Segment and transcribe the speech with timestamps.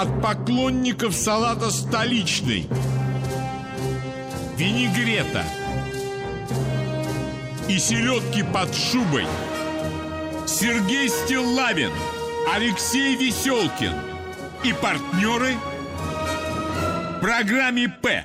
[0.00, 2.68] от поклонников салата столичный,
[4.56, 5.44] винегрета.
[7.68, 9.24] И селедки под шубой.
[10.46, 11.90] Сергей Стиллавин,
[12.54, 13.92] Алексей Веселкин.
[14.64, 15.54] И партнеры
[17.16, 18.24] в программе «П».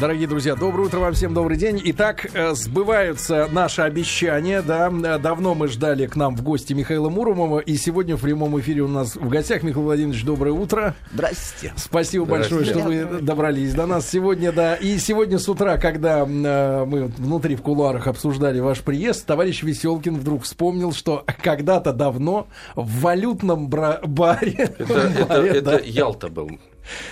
[0.00, 1.82] Дорогие друзья, доброе утро вам всем, добрый день.
[1.86, 4.88] Итак, э, сбываются наши обещания, да.
[4.88, 8.82] Э, давно мы ждали к нам в гости Михаила Муромова, и сегодня в прямом эфире
[8.82, 10.94] у нас в гостях Михаил Владимирович, доброе утро.
[11.12, 11.72] Здрасте.
[11.76, 14.76] Спасибо большое, что вы добрались до нас сегодня, да.
[14.76, 20.14] И сегодня с утра, когда э, мы внутри в кулуарах обсуждали ваш приезд, товарищ Веселкин
[20.14, 24.74] вдруг вспомнил, что когда-то давно в валютном бра- баре...
[24.78, 26.50] Это, это, баре, это да, Ялта был.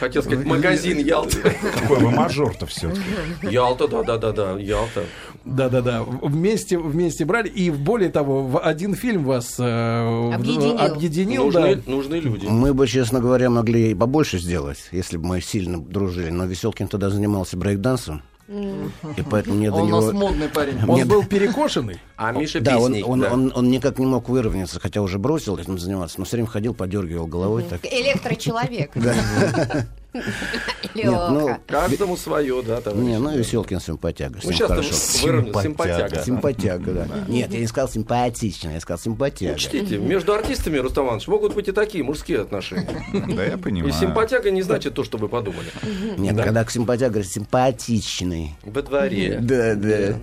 [0.01, 1.37] Хотел сказать, магазин Ялта.
[1.81, 3.01] Какой вы мажор-то все-таки.
[3.43, 5.05] Ялта, да-да-да-да, Ялта.
[5.45, 6.03] Да-да-да.
[6.03, 7.49] Вместе, вместе брали.
[7.49, 10.79] И более того, в один фильм вас э, Объединил.
[10.79, 11.61] объединил, да.
[11.61, 12.47] Нужны, нужны люди.
[12.47, 16.31] Мы бы, честно говоря, могли и побольше сделать, если бы мы сильно дружили.
[16.31, 18.23] Но Веселкин тогда занимался брейкдансом.
[18.49, 20.19] И поэтому мне до Он у нас него...
[20.29, 20.79] модный парень.
[20.87, 22.01] Он Мне- был перекошенный.
[22.17, 23.33] А Миша Да, он, он, да.
[23.33, 26.73] он, он никак не мог выровняться, хотя уже бросил этим заниматься, но все время ходил,
[26.75, 27.65] подергивал головой.
[27.69, 27.85] Так.
[27.85, 28.93] Электрочеловек.
[30.95, 31.57] Нет, ну.
[31.67, 33.05] Каждому свое, да, товарищ.
[33.05, 34.39] Не, ну Веселкин симпатяга.
[34.43, 34.91] Ну, сейчас хорошо.
[34.91, 36.23] там выровнял, симпатяга.
[36.23, 37.07] Симпатяга, да.
[37.29, 39.55] Нет, я не сказал симпатично, я сказал симпатяга.
[39.55, 43.03] Учтите, между артистами, Рустам Иванович, могут быть и такие мужские отношения.
[43.13, 43.93] Да, я И понимаю.
[43.93, 45.69] симпатяга не значит то, что вы подумали.
[46.17, 48.55] Нет, когда к симпатяга говорят симпатичный.
[48.63, 49.39] Во дворе.
[49.41, 50.19] Да, да.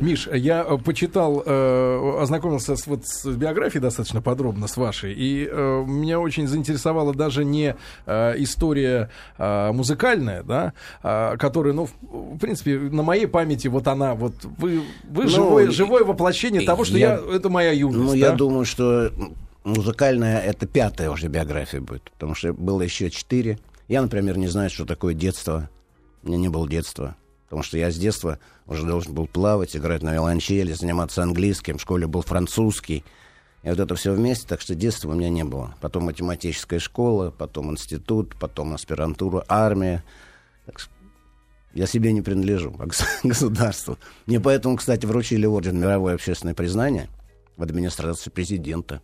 [0.00, 5.48] Миш, я э, почитал, э, ознакомился с, вот, с биографией достаточно подробно с вашей, и
[5.50, 7.74] э, меня очень заинтересовала даже не
[8.06, 14.34] история э, музыкальная, да, а, которая, ну, в, принципе, на моей памяти вот она, вот
[14.58, 17.98] вы, вы Ну, живое, живое воплощение того, что я, я- это моя юность.
[17.98, 18.16] Ну, да?
[18.16, 19.12] я думаю, что
[19.64, 23.58] музыкальная это пятая уже биография будет, потому что было еще четыре.
[23.88, 25.68] Я, например, не знаю, что такое детство.
[26.22, 27.16] У меня не было детства.
[27.44, 31.78] Потому что я с детства уже должен был плавать, играть на виолончели, заниматься английским.
[31.78, 33.04] В школе был французский.
[33.62, 35.74] И вот это все вместе, так что детства у меня не было.
[35.80, 40.04] Потом математическая школа, потом институт, потом аспирантура, армия.
[41.74, 43.98] Я себе не принадлежу, а гос- государству.
[44.26, 47.08] Мне поэтому, кстати, вручили орден мировое общественное признание
[47.56, 49.02] в администрации президента.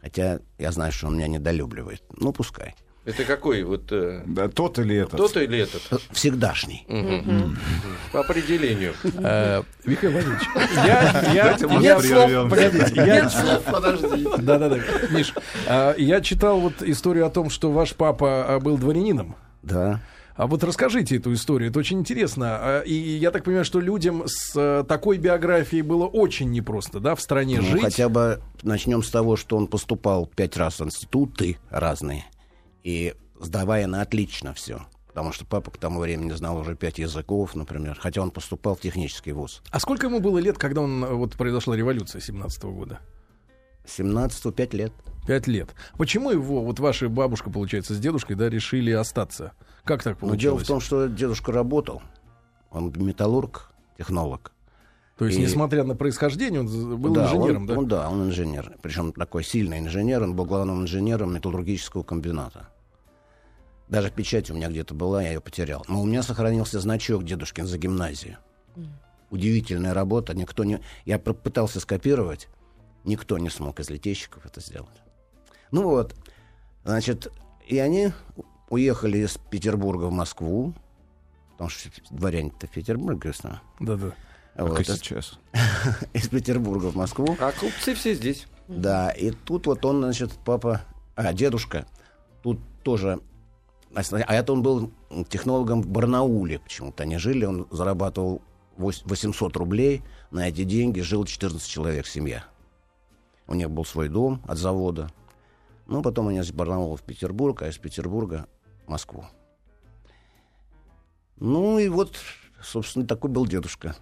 [0.00, 2.02] Хотя я знаю, что он меня недолюбливает.
[2.16, 2.74] Ну, пускай.
[3.04, 3.64] Это какой?
[3.64, 5.16] Вот э, Да, тот или этот.
[5.16, 5.82] тот или этот?
[6.12, 6.84] Всегдашний.
[6.88, 7.58] Мгм.
[8.12, 8.94] По определению.
[9.18, 10.42] Э, Михаил Владимирович,
[10.76, 12.48] я, я, я- прервем.
[12.48, 14.28] погодите, я, Подожди.
[14.38, 14.78] да-да-да,
[15.10, 15.34] Миш,
[15.66, 19.34] а, я читал вот историю о том, что ваш папа а, был дворянином.
[19.62, 20.00] Да.
[20.34, 22.46] А вот расскажите эту историю, это очень интересно.
[22.60, 27.14] А, И я так понимаю, что людям с э, такой биографией было очень непросто, да,
[27.16, 27.82] в стране Ну, жить.
[27.82, 32.24] хотя бы начнем с того, что он поступал пять раз в институты разные.
[32.82, 34.86] И сдавая на отлично все.
[35.08, 37.98] Потому что папа к тому времени знал уже пять языков, например.
[38.00, 39.62] Хотя он поступал в технический вуз.
[39.70, 43.00] А сколько ему было лет, когда он, э, вот произошла революция 17 года?
[43.84, 44.92] 17 пять лет.
[45.26, 45.74] Пять лет.
[45.98, 49.52] Почему его, вот ваша бабушка, получается, с дедушкой, да, решили остаться?
[49.84, 50.42] Как так получилось?
[50.42, 52.02] дело в том, что дедушка работал.
[52.70, 54.52] Он металлург, технолог.
[55.18, 57.78] То есть, и- несмотря на происхождение, он был да, инженером, он, да?
[57.78, 58.76] Он, да, он инженер.
[58.82, 60.22] Причем такой сильный инженер.
[60.22, 62.68] Он был главным инженером металлургического комбината.
[63.92, 65.84] Даже печать у меня где-то была, я ее потерял.
[65.86, 68.38] Но у меня сохранился значок дедушкин за гимназию.
[69.28, 70.32] Удивительная работа.
[70.32, 70.80] Никто не...
[71.04, 72.48] Я пытался скопировать.
[73.04, 75.02] Никто не смог из литейщиков это сделать.
[75.72, 76.14] Ну вот.
[76.84, 77.30] Значит,
[77.66, 78.12] и они
[78.70, 80.72] уехали из Петербурга в Москву.
[81.50, 83.60] Потому что дворяне-то в Петербурге основном.
[83.78, 84.14] Да-да.
[84.56, 85.38] Вот, Как и сейчас.
[86.14, 87.36] из Петербурга в Москву.
[87.38, 88.46] А купцы все здесь.
[88.68, 90.80] Да, и тут вот он, значит, папа,
[91.14, 91.86] а, дедушка,
[92.42, 93.20] тут тоже,
[93.94, 94.90] а это он был
[95.28, 97.02] технологом в Барнауле почему-то.
[97.02, 98.42] Они жили, он зарабатывал
[98.78, 102.44] вось- 800 рублей, на эти деньги жил 14 человек семья.
[103.46, 105.10] У них был свой дом от завода.
[105.86, 108.46] Ну, потом они из Барнаула в Петербург, а из Петербурга
[108.86, 109.24] в Москву.
[111.38, 112.16] Ну, и вот,
[112.62, 113.96] собственно, такой был дедушка.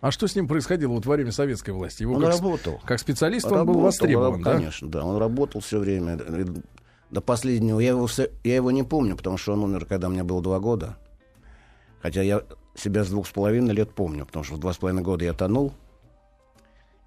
[0.00, 2.02] А что с ним происходило вот во время советской власти?
[2.02, 2.80] Его Он как, работал.
[2.84, 4.52] как специалист он был востребован, раб- да?
[4.56, 5.02] Конечно, да.
[5.04, 6.18] Он работал все время.
[7.14, 7.78] До последнего.
[7.78, 10.58] Я его, все- я его не помню, потому что он умер, когда мне было два
[10.58, 10.96] года.
[12.02, 12.42] Хотя я
[12.74, 15.32] себя с двух с половиной лет помню, потому что в два с половиной года я
[15.32, 15.72] тонул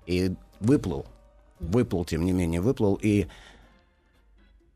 [0.06, 1.06] и выплыл.
[1.60, 2.98] Выплыл, тем не менее, выплыл.
[3.02, 3.28] И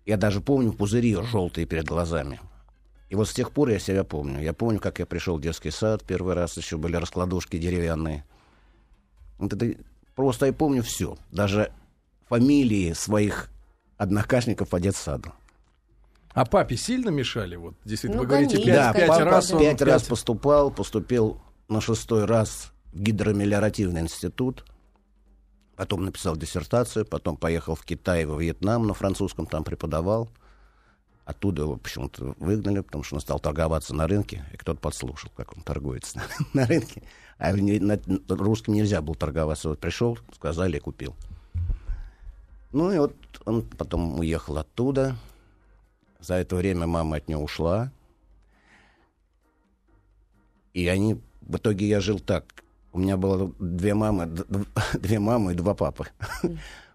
[0.06, 2.42] я даже помню пузыри желтые перед глазами.
[3.08, 4.42] И вот с тех пор я себя помню.
[4.42, 8.26] Я помню, как я пришел в детский сад первый раз, еще были раскладушки деревянные.
[9.38, 9.82] Вот это
[10.14, 11.18] просто я помню все.
[11.32, 11.72] Даже
[12.28, 13.50] фамилии своих
[14.02, 15.32] однокашников по детсаду.
[16.34, 17.56] А папе сильно мешали?
[17.56, 19.60] Вот, действительно, Ну, вы говорите, пять, Да, пять папа раз он...
[19.60, 24.66] пять раз поступал, поступил на шестой раз в гидромелиоративный институт.
[25.76, 30.30] Потом написал диссертацию, потом поехал в Китай, во Вьетнам на французском там преподавал.
[31.26, 35.56] Оттуда его почему-то выгнали, потому что он стал торговаться на рынке, и кто-то подслушал, как
[35.56, 36.22] он торгуется
[36.54, 37.04] на рынке.
[37.38, 39.70] А не- на, на русском нельзя было торговаться.
[39.70, 41.16] Вот пришел, сказали, купил.
[42.72, 43.16] Ну и вот
[43.46, 45.16] он потом уехал оттуда.
[46.20, 47.92] За это время мама от него ушла.
[50.74, 51.20] И они...
[51.42, 52.46] В итоге я жил так.
[52.94, 54.30] У меня было две мамы,
[54.94, 56.08] две мамы и два папы.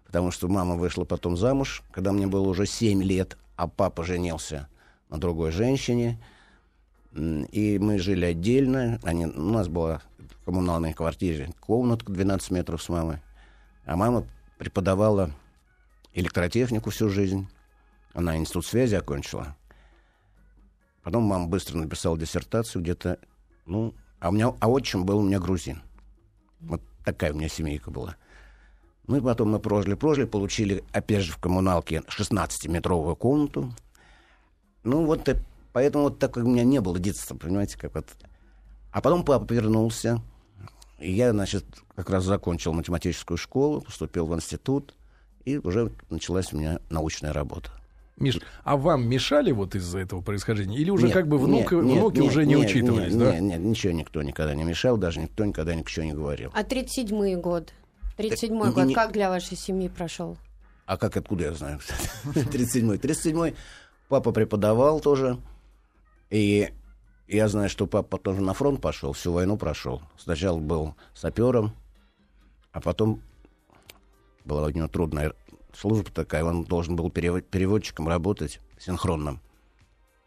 [0.05, 4.69] Потому что мама вышла потом замуж, когда мне было уже 7 лет, а папа женился
[5.09, 6.19] на другой женщине.
[7.13, 8.99] И мы жили отдельно.
[9.03, 13.19] Они, у нас была в коммунальной квартире комнатка 12 метров с мамой.
[13.85, 14.25] А мама
[14.57, 15.31] преподавала
[16.17, 17.47] электротехнику всю жизнь.
[18.13, 19.55] Она институт связи окончила.
[21.03, 23.19] Потом мама быстро написала диссертацию где-то,
[23.65, 25.81] ну, а у меня, а отчим был у меня грузин.
[26.59, 28.15] Вот такая у меня семейка была.
[29.05, 33.73] Ну и потом мы прожили-прожили, получили, опять же, в коммуналке 16-метровую комнату.
[34.83, 35.41] Ну вот, э,
[35.71, 38.07] поэтому вот так как у меня не было детства, понимаете, как вот.
[38.91, 40.21] А потом папа вернулся,
[40.97, 41.63] и я, значит,
[41.95, 44.95] как раз закончил математическую школу, поступил в институт,
[45.47, 47.69] и уже началась у меня научная работа.
[48.17, 50.77] Миш, а вам мешали вот из-за этого происхождения?
[50.77, 53.31] Или уже Нет, как бы внук, нет, внуки нет, уже не нет, учитывались, нет, да?
[53.33, 56.51] Нет, нет, ничего никто никогда не мешал, даже никто никогда ничего не говорил.
[56.53, 57.71] А 37-й год?
[58.17, 60.37] 37-й не- год не- как для вашей семьи прошел?
[60.85, 61.79] А как, откуда я знаю?
[62.25, 62.97] 37-й.
[62.97, 63.55] 37-й
[64.09, 65.37] папа преподавал тоже.
[66.29, 66.73] И
[67.29, 70.01] я знаю, что папа тоже на фронт пошел, всю войну прошел.
[70.17, 71.71] Сначала был сапером,
[72.73, 73.21] а потом
[74.47, 75.33] была у него трудная
[75.73, 76.43] служба такая.
[76.43, 79.41] Он должен был перево- переводчиком работать синхронным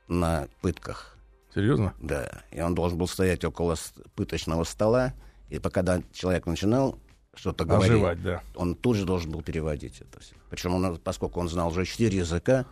[0.09, 1.17] на пытках.
[1.55, 1.95] Серьезно?
[2.01, 3.77] Да, и он должен был стоять около
[4.15, 5.15] пыточного стола,
[5.49, 5.83] и пока
[6.13, 6.99] человек начинал
[7.35, 8.43] что-то говорить, Оживать, да.
[8.55, 10.35] он тут же должен был переводить это все.
[10.49, 12.67] Причем, он, поскольку он знал уже четыре языка,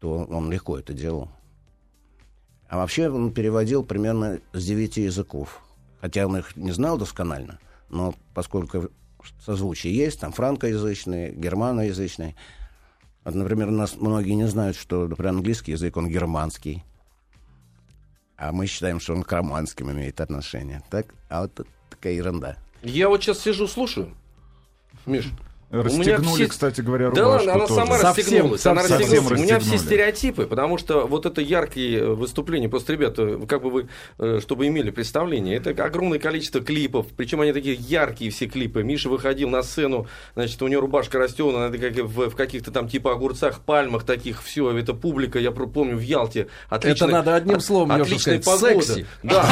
[0.00, 1.30] то он легко это делал.
[2.68, 5.62] А вообще он переводил примерно с девяти языков.
[6.00, 7.58] Хотя он их не знал досконально,
[7.88, 8.90] но поскольку
[9.44, 12.34] созвучие есть, там франкоязычные, германоязычные.
[13.24, 16.84] Вот, например, нас многие не знают, что, например, английский язык, он германский.
[18.36, 20.82] А мы считаем, что он к романским имеет отношение.
[20.90, 21.14] Так?
[21.28, 22.56] А вот такая ерунда.
[22.82, 24.14] Я вот сейчас сижу, слушаю.
[25.06, 25.32] Миш,
[25.70, 27.74] Расстегнули, все- кстати говоря, Да рубашку ладно, она тоже.
[27.74, 28.66] сама Совсем, расстегнулась.
[28.66, 29.40] Она совсем расстегнулась.
[29.40, 32.68] У меня все стереотипы, потому что вот это яркие выступления.
[32.68, 37.06] Просто, ребята, как бы вы, э, чтобы имели представление, это огромное количество клипов.
[37.16, 38.84] Причем они такие яркие все клипы.
[38.84, 42.88] Миша выходил на сцену, значит, у него рубашка расстегнута, это как в, в каких-то там
[42.88, 44.42] типа огурцах, пальмах таких.
[44.44, 46.46] Все, это публика, я помню, в Ялте.
[46.68, 48.86] Отличная, надо одним словом, Лёша, Отличная сказать, погода.
[48.86, 49.06] секси.
[49.24, 49.42] Да,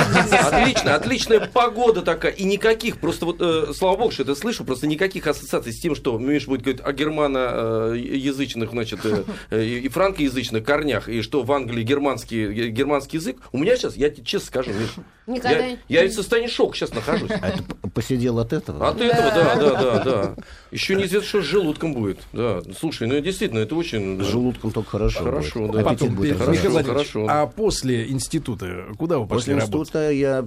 [0.43, 2.33] отлично, отличная погода такая.
[2.33, 5.95] И никаких, просто вот, э, слава богу, что это слышу, просто никаких ассоциаций с тем,
[5.95, 11.53] что Миш будет говорить о германоязычных, значит, э, э, и франкоязычных корнях, и что в
[11.53, 13.39] Англии германский, ге- германский язык.
[13.53, 14.91] У меня сейчас, я тебе честно скажу, Миш,
[15.27, 17.31] Никогда я, я в состоянии шока сейчас нахожусь.
[17.31, 17.51] А
[17.83, 18.89] п- посидел от этого?
[18.91, 20.35] От этого, да, да, да, да.
[20.71, 22.19] Еще неизвестно, что с желудком будет.
[22.33, 24.23] Да, слушай, ну действительно, это очень...
[24.23, 25.73] С желудком только хорошо Хорошо, будет.
[25.73, 25.81] да.
[25.81, 26.69] Аппетит Потом, будет хорошо.
[26.71, 27.27] Владимирович, хорошо.
[27.29, 29.81] а после института куда вы пошли После работать?
[29.81, 30.47] института я,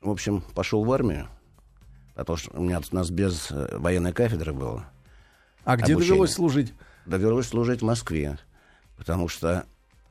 [0.00, 1.28] в общем, пошел в армию.
[2.14, 4.84] Потому что у, меня, у нас без э, военной кафедры было.
[5.64, 6.10] А где обучение.
[6.10, 6.74] довелось служить?
[7.06, 8.38] Довелось служить в Москве.
[8.96, 9.64] Потому что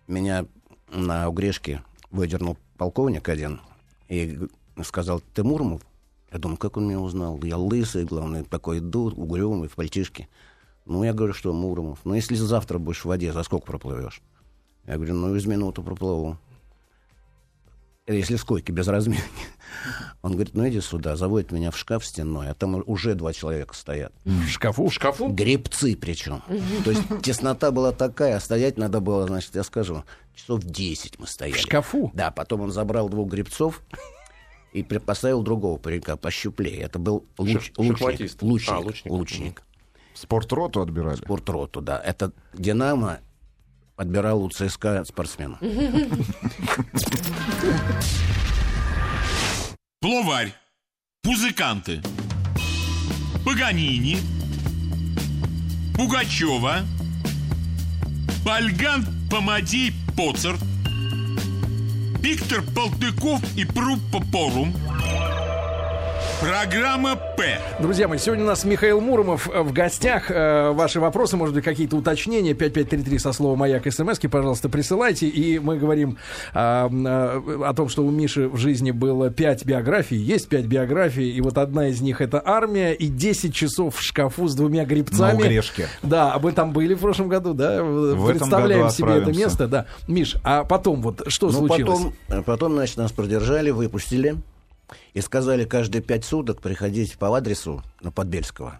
[0.07, 0.45] меня
[0.91, 3.61] на Угрешке выдернул полковник один
[4.09, 4.39] и
[4.83, 5.81] сказал, ты Муромов?
[6.31, 7.39] Я думаю, как он меня узнал?
[7.43, 10.27] Я лысый, главное, такой иду, угрюмый, в пальтишке.
[10.85, 11.99] Ну, я говорю, что Муромов.
[12.05, 14.21] Ну, если завтра будешь в воде, за сколько проплывешь?
[14.85, 16.37] Я говорю, ну, из минуту проплыву.
[18.07, 19.23] Если с койки без разминки.
[20.21, 23.75] Он говорит, ну, иди сюда, заводит меня в шкаф стенной, а там уже два человека
[23.75, 24.13] стоят.
[24.23, 24.87] В шкафу?
[24.87, 25.29] В шкафу?
[25.29, 26.43] Гребцы причем.
[26.85, 30.03] То есть теснота была такая, а стоять надо было, значит, я скажу,
[30.35, 31.57] часов 10 мы стояли.
[31.57, 32.11] В шкафу?
[32.13, 33.81] Да, потом он забрал двух гребцов
[34.73, 36.81] и поставил другого паренька пощуплее.
[36.81, 38.41] Это был луч- лучник.
[38.41, 38.71] Лучник.
[38.71, 39.11] А, лучник.
[39.11, 39.63] лучник.
[40.13, 41.15] Спортроту отбирали.
[41.15, 41.99] Спортроту, да.
[41.99, 43.21] Это «Динамо»
[43.95, 45.57] отбирал у ЦСКА спортсмена.
[50.01, 50.51] Пловарь.
[51.23, 52.01] Музыканты.
[53.45, 54.17] Паганини.
[55.95, 56.77] Пугачева.
[58.43, 60.59] Пальган Помадей Поцарт.
[62.19, 64.75] Виктор Полтыков и Пруппа Порум.
[66.41, 67.59] Программа «П».
[67.79, 70.31] Друзья мои, сегодня у нас Михаил Муромов э, в гостях.
[70.31, 72.55] Э, Ваши вопросы, может быть, какие-то уточнения.
[72.55, 75.27] 5533 со словом «Маяк» смски, пожалуйста, присылайте.
[75.27, 76.17] И мы говорим
[76.55, 80.17] а, а, о том, что у Миши в жизни было 5 биографий.
[80.17, 84.47] Есть 5 биографий, и вот одна из них это армия и 10 часов в шкафу
[84.47, 85.33] с двумя грибцами.
[85.33, 85.89] На Угрешке.
[86.01, 87.83] Да, а мы там были в прошлом году, да?
[87.83, 89.85] В этом Представляем году себе это место, да.
[90.07, 91.99] Миш, а потом вот что Ну, случилось?
[91.99, 94.37] потом, э, потом, значит, нас продержали, выпустили.
[95.13, 98.79] И сказали каждые пять суток приходить по адресу на Подбельского.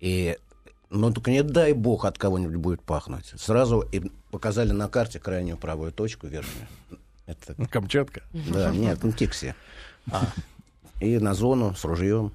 [0.00, 0.38] И,
[0.90, 3.32] ну, только не дай бог от кого-нибудь будет пахнуть.
[3.36, 6.68] Сразу и показали на карте крайнюю правую точку, верхнюю.
[7.26, 8.22] Это, Камчатка.
[8.32, 9.54] да, нет, ну, Тикси.
[11.00, 12.32] И на зону с ружьем.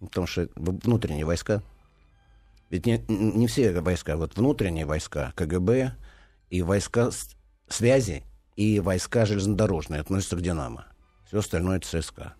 [0.00, 1.62] Потому что внутренние войска.
[2.70, 5.94] Ведь не, не все войска, вот внутренние войска, КГБ
[6.50, 7.10] и войска
[7.68, 8.24] связи
[8.56, 10.86] и войска железнодорожные относятся к «Динамо».
[11.30, 12.34] Все остальное ЦСКА.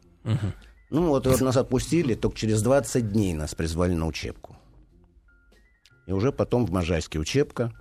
[0.90, 4.56] Ну вот, вот нас отпустили, только через 20 дней нас призвали на учебку.
[6.08, 7.72] И уже потом в Можайске учебка,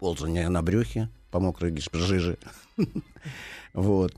[0.00, 2.38] ползание на брюхе по мокрой жиже.
[3.72, 4.16] Вот.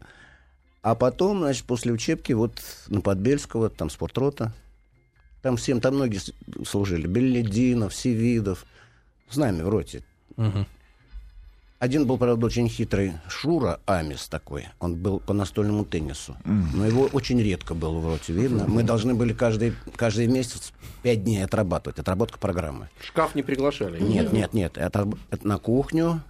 [0.81, 4.55] А потом, значит, после учебки, вот на Подбельского, там спортрота,
[5.43, 6.21] там всем, там многие
[6.65, 7.07] служили.
[7.07, 8.65] Беллидинов, Севидов,
[9.29, 10.05] с нами в роте.
[11.81, 14.67] Один был, правда, очень хитрый Шура Амис такой.
[14.81, 16.37] Он был по настольному теннису.
[16.45, 18.67] Но его очень редко было в роте видно.
[18.69, 21.99] Мы должны были каждый, каждый месяц пять дней отрабатывать.
[21.99, 22.91] Отработка программы.
[23.03, 23.99] Шкаф не приглашали.
[23.99, 24.77] Нет, нет, нет.
[24.77, 26.21] Это, это на кухню,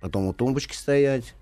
[0.00, 1.34] потом у тумбочки стоять.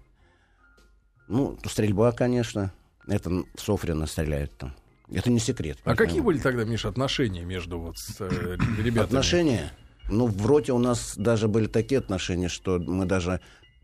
[1.28, 2.72] Ну, стрельба, конечно.
[3.06, 4.74] Это в Софрино стреляют там.
[5.08, 5.78] Это не секрет.
[5.84, 9.04] А какие были тогда, Миша, отношения между вот с, э, ребятами?
[9.04, 9.72] Отношения?
[10.08, 13.40] Ну, в роте у нас даже были такие отношения, что мы даже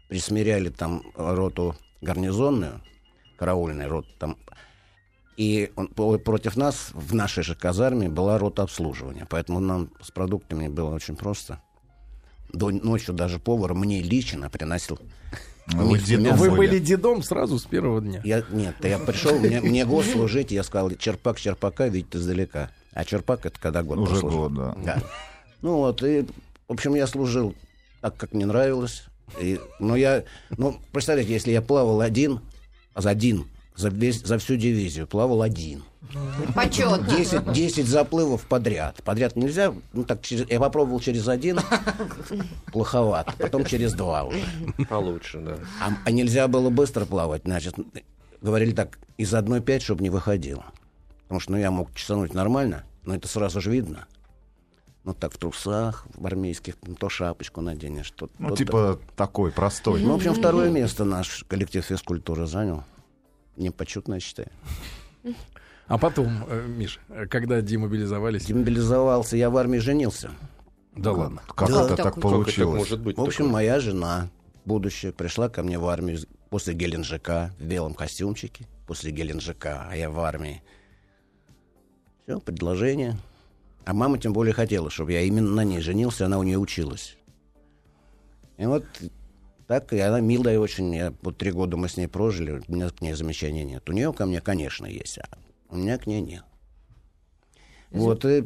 [0.08, 2.80] присмиряли там роту гарнизонную,
[3.38, 4.36] караульный рот там.
[5.36, 9.26] И он- против нас в нашей же казарме была рота обслуживания.
[9.30, 11.60] Поэтому нам с продуктами было очень просто.
[12.52, 14.98] До ночью даже повар мне лично приносил.
[15.68, 16.36] Ну, вы дедом.
[16.36, 16.78] Вы были.
[16.78, 18.20] дедом сразу с первого дня.
[18.24, 22.70] Я, нет, я пришел, мне, мне год служить, я сказал, черпак черпака видит издалека.
[22.94, 24.48] А черпак это когда год Уже прослужил.
[24.48, 24.74] год, да.
[24.82, 25.02] Да.
[25.62, 26.26] Ну вот, и,
[26.68, 27.54] в общем, я служил
[28.00, 29.04] так, как мне нравилось.
[29.40, 30.24] И, но я,
[30.56, 32.40] ну, представляете, если я плавал один,
[32.94, 33.46] а за один,
[33.76, 35.82] за, весь, за всю дивизию плавал один.
[36.54, 36.98] Почетно.
[36.98, 39.02] 10, 10 заплывов подряд.
[39.04, 41.60] Подряд нельзя, ну так, через, я попробовал через один,
[42.72, 44.42] плоховато, потом через два уже.
[44.88, 45.58] Получше, да.
[45.80, 47.74] А, а нельзя было быстро плавать, значит,
[48.40, 50.64] говорили так, из одной пять, чтобы не выходило.
[51.24, 54.06] Потому что, ну, я мог чесануть нормально, но это сразу же видно.
[55.08, 58.28] Ну, так в трусах, в армейских, ну, то шапочку наденешь, то...
[58.38, 60.02] Ну, то- типа такой, простой.
[60.02, 62.84] Ну, в общем, второе место наш коллектив физкультуры занял.
[63.56, 64.50] Непочетно, я считаю.
[65.86, 67.00] А потом, э, Миш,
[67.30, 68.44] когда демобилизовались...
[68.44, 70.30] Демобилизовался, я в армии женился.
[70.94, 71.40] Да ладно.
[71.56, 71.86] Как Да.
[71.86, 72.04] это Так так.
[72.04, 72.78] Как это получилось?
[72.78, 73.16] может быть?
[73.16, 73.52] В общем, такое?
[73.52, 74.28] моя жена,
[74.66, 76.18] будущая, пришла ко мне в армию
[76.50, 78.66] после Геленджика в белом костюмчике.
[78.86, 80.62] После Геленджика, а я в армии.
[82.26, 83.16] Все, предложение.
[83.88, 87.16] А мама тем более хотела, чтобы я именно на ней женился, она у нее училась.
[88.58, 88.84] И вот
[89.66, 90.94] так, и она милая очень.
[90.94, 93.88] Я, вот три года мы с ней прожили, у меня к ней замечаний нет.
[93.88, 95.38] У нее ко мне, конечно, есть, а
[95.70, 96.44] у меня к ней нет.
[97.90, 98.44] Вот, и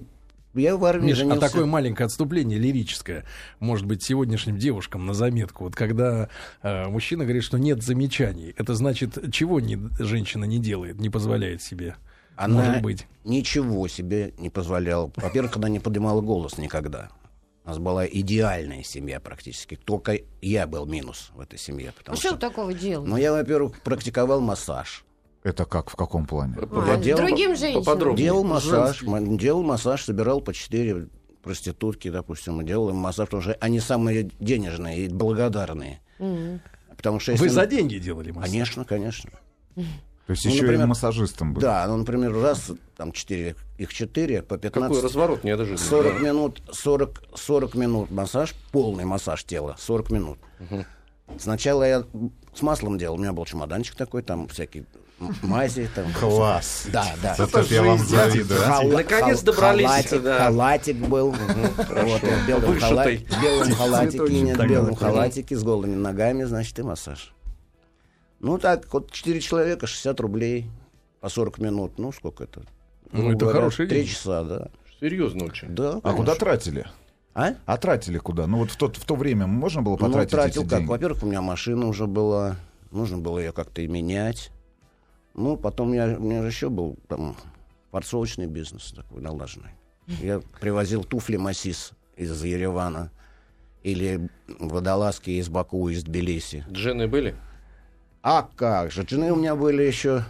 [0.54, 1.40] я в армии Миш, а женился.
[1.40, 3.24] такое маленькое отступление лирическое,
[3.58, 5.64] может быть, сегодняшним девушкам на заметку.
[5.64, 6.28] Вот когда
[6.62, 11.62] э, мужчина говорит, что нет замечаний, это значит, чего не, женщина не делает, не позволяет
[11.62, 11.96] себе?
[12.36, 13.06] Она Может быть.
[13.24, 15.10] ничего себе не позволяла.
[15.16, 17.10] Во-первых, она не поднимала голос никогда.
[17.64, 19.76] У нас была идеальная семья практически.
[19.76, 21.90] Только я был минус в этой семье.
[21.90, 22.34] А Потому что что...
[22.34, 23.08] вы такого делали?
[23.08, 25.04] Ну, я, во-первых, практиковал массаж.
[25.44, 26.54] Это как, в каком плане?
[26.58, 27.84] А, делал- другим женщинам.
[27.84, 28.24] поподробнее.
[28.26, 29.02] Делал массаж.
[29.02, 31.08] м- Делал массаж, собирал по четыре
[31.42, 36.00] проститутки, допустим, и делал им массаж, потому что они самые денежные и благодарные.
[36.96, 37.44] Потому что если...
[37.44, 38.50] Вы за деньги делали массаж?
[38.50, 39.30] Конечно, конечно.
[40.26, 41.60] То есть Ну, еще например, и массажистом был.
[41.60, 44.88] Да, ну, например, раз, там, четыре, их четыре, по 15...
[44.96, 45.78] Какой разворот неожиданный.
[45.78, 50.38] 40 минут, 40, 40 минут массаж, полный массаж тела, 40 минут.
[51.38, 52.04] Сначала я
[52.54, 54.84] с маслом делал, у меня был чемоданчик такой, там всякие
[55.42, 56.12] мази, там.
[56.18, 56.86] Класс.
[56.92, 57.34] Да, да.
[57.38, 58.60] Это ж я вам завидую.
[58.60, 58.64] а?
[58.80, 60.38] Хала- Наконец хал- добрались, Халатик, да.
[60.44, 61.30] халатик был.
[61.30, 67.32] Вот, в белом, халатике, нет, белом халатике с голыми ногами, значит, и массаж.
[68.42, 70.66] Ну так, вот 4 человека, 60 рублей
[71.20, 71.98] по 40 минут.
[71.98, 72.62] Ну, сколько это?
[73.12, 74.10] Ну, это хорошие 3 деньги.
[74.10, 74.68] часа, да.
[75.00, 75.68] Серьезно очень.
[75.74, 76.86] Да, А куда тратили?
[77.34, 77.54] А?
[77.64, 78.46] А тратили куда?
[78.46, 80.78] Ну вот в, тот, в то время можно было Ну, потратить тратил эти как?
[80.80, 80.90] деньги?
[80.90, 82.56] Во-первых, у меня машина уже была.
[82.90, 84.50] Нужно было ее как-то и менять.
[85.34, 87.36] Ну, потом у меня, у меня же еще был там
[87.90, 89.70] форцовочный бизнес такой налаженный.
[90.20, 93.10] Я привозил туфли Масис из Еревана
[93.82, 96.64] или водолазки из Баку, из Тбилиси.
[96.70, 97.34] Джены были?
[98.22, 100.24] А как же, джины у меня были еще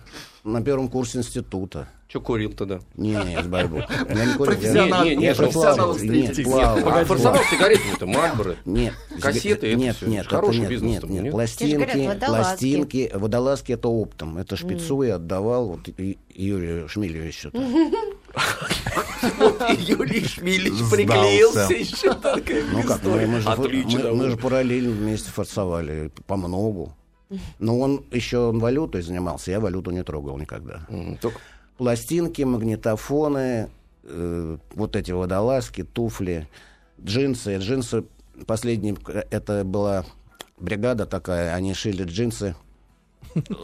[0.44, 1.88] на первом курсе института.
[2.08, 2.80] Че курил тогда?
[2.94, 3.86] Не, не, с борьбой.
[4.08, 7.04] Я не курил, Профессионал, Не, не, профессионал нет, плавал, плавал.
[7.06, 8.56] форсовал сигареты-то, Мальборо.
[8.66, 14.56] Нет, Кассеты, нет, нет, Хороший нет, бизнес нет, нет, пластинки, пластинки, водолазки это оптом, это
[14.56, 15.88] шпицу я отдавал вот
[16.34, 17.50] Юрию Шмилевичу.
[19.78, 22.12] Юрий Шмилич приклеился еще
[22.72, 26.94] Ну как, мы- мы же параллельно вместе форсовали по многу.
[27.58, 30.86] Но он еще он валютой занимался, я валюту не трогал никогда.
[31.20, 31.38] Только
[31.78, 33.70] Пластинки, магнитофоны,
[34.04, 36.46] э, вот эти водолазки, туфли,
[37.02, 37.56] джинсы.
[37.56, 38.04] Джинсы,
[38.46, 38.96] последний,
[39.30, 40.04] это была
[40.58, 42.54] бригада такая, они шили джинсы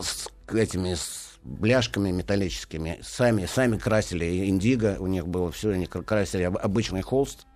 [0.00, 2.98] с этими с бляшками металлическими.
[3.02, 7.46] Сами, сами красили индиго, у них было все, они кра- красили об- обычный холст.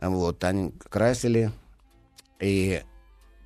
[0.00, 1.52] Вот, они красили
[2.40, 2.82] и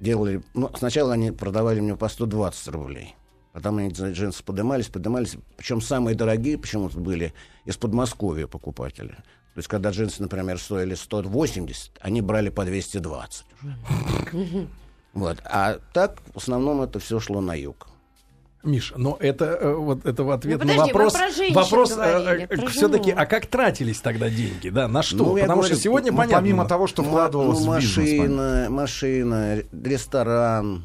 [0.02, 0.42] делали...
[0.54, 3.14] Ну, сначала они продавали мне по 120 рублей.
[3.52, 5.36] Потом они джинсы поднимались, поднимались.
[5.56, 7.32] Причем самые дорогие почему-то были
[7.64, 9.14] из Подмосковья покупатели.
[9.54, 14.68] То есть, когда джинсы, например, стоили 180, они брали по 220 уже.
[15.12, 15.38] Вот.
[15.44, 17.88] А так, в основном, это все шло на юг.
[18.62, 21.12] Миш, но это э, вот это в ответ Ну, на подожди, вы вопрос.
[21.14, 25.16] про женщин вопрос говорили, про все-таки, а как тратились тогда деньги, да, на что?
[25.16, 26.38] Ну, Потому говорю, что сегодня Ну, понятно.
[26.38, 27.96] помимо того, что вкладывалось ну, в бизнес.
[27.96, 30.84] машина, машина, ресторан.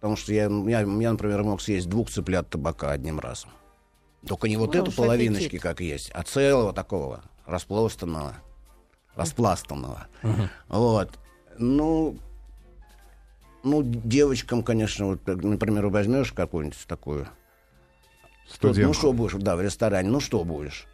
[0.00, 3.50] Потому что я, я, я, например, мог съесть двух цыплят табака одним разом.
[4.28, 5.62] Только не вот Ну, эту половиночки, аппетит.
[5.62, 8.34] как есть, а целого такого распластанного,
[9.16, 10.06] распластанного.
[10.68, 11.10] Вот.
[11.58, 12.16] Ну,
[13.66, 17.20] ну, девочкам, конечно, вот, например, возьмешь какую-нибудь такую.
[17.20, 17.28] Вот,
[18.48, 18.94] ну, Студентку.
[18.94, 20.86] что будешь, да, в ресторане, ну, что будешь?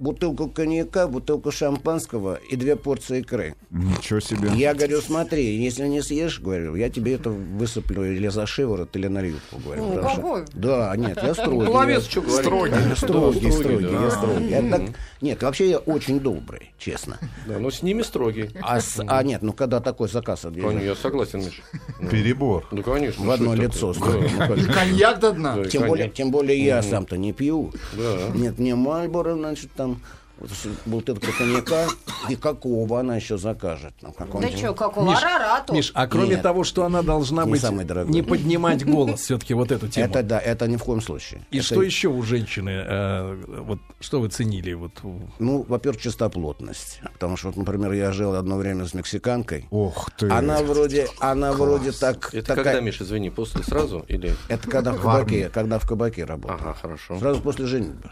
[0.00, 3.54] Бутылку коньяка, бутылку шампанского и две порции икры.
[3.70, 4.48] Ничего себе.
[4.54, 9.08] Я говорю, смотри, если не съешь, говорю, я тебе это высыплю или за шиворот, или
[9.08, 9.84] на юбку, говорю.
[9.84, 10.44] Ну, что- какой?
[10.54, 11.66] Да, нет, я строгий.
[11.66, 12.40] Пловец, я- что говорит?
[12.46, 14.94] Строгий, строгий, строгий, я строгий.
[15.20, 17.18] Нет, вообще я очень добрый, честно.
[17.46, 18.48] Да, но с ними строгий.
[18.62, 21.60] А, с- а нет, ну когда такой заказ Конечно, я согласен, Миша.
[22.00, 22.66] Ну, Перебор.
[22.70, 23.22] Ну, конечно.
[23.26, 23.92] в одно лицо.
[24.00, 24.72] Ну, И же.
[24.72, 25.62] коньяк до дна.
[25.66, 27.70] Тем более, тем более я сам-то не пью.
[27.92, 28.30] Да.
[28.34, 29.89] Нет, мне Мальборо, значит, там
[30.38, 31.86] вот с- бутылка коньяка
[32.30, 33.92] и какого она еще закажет.
[34.00, 34.56] Ну, Да какого-нибудь.
[34.58, 35.10] что, какого?
[35.10, 35.74] Миш, Арарату.
[35.74, 36.42] Миш, а кроме Нет.
[36.42, 38.10] того, что она должна Не быть самый дорогой.
[38.10, 40.06] не поднимать голос, все-таки вот эту тему.
[40.06, 41.42] Это да, это ни в коем случае.
[41.50, 42.70] И Это- что еще у женщины?
[42.70, 44.72] э, вот что вы ценили?
[44.72, 44.92] Вот
[45.38, 47.00] Ну, во-первых, чистоплотность.
[47.12, 49.66] Потому что, вот, например, я жил одно время с мексиканкой.
[49.70, 50.30] Ох ты.
[50.30, 54.34] Она вроде, она вроде так, Это такая- когда, Миша, извини, после сразу или...
[54.48, 56.56] Это когда в кабаке, когда в кабаке работал.
[56.58, 57.18] Ага, хорошо.
[57.18, 58.08] Сразу после женитьбы.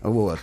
[0.00, 0.38] Вот.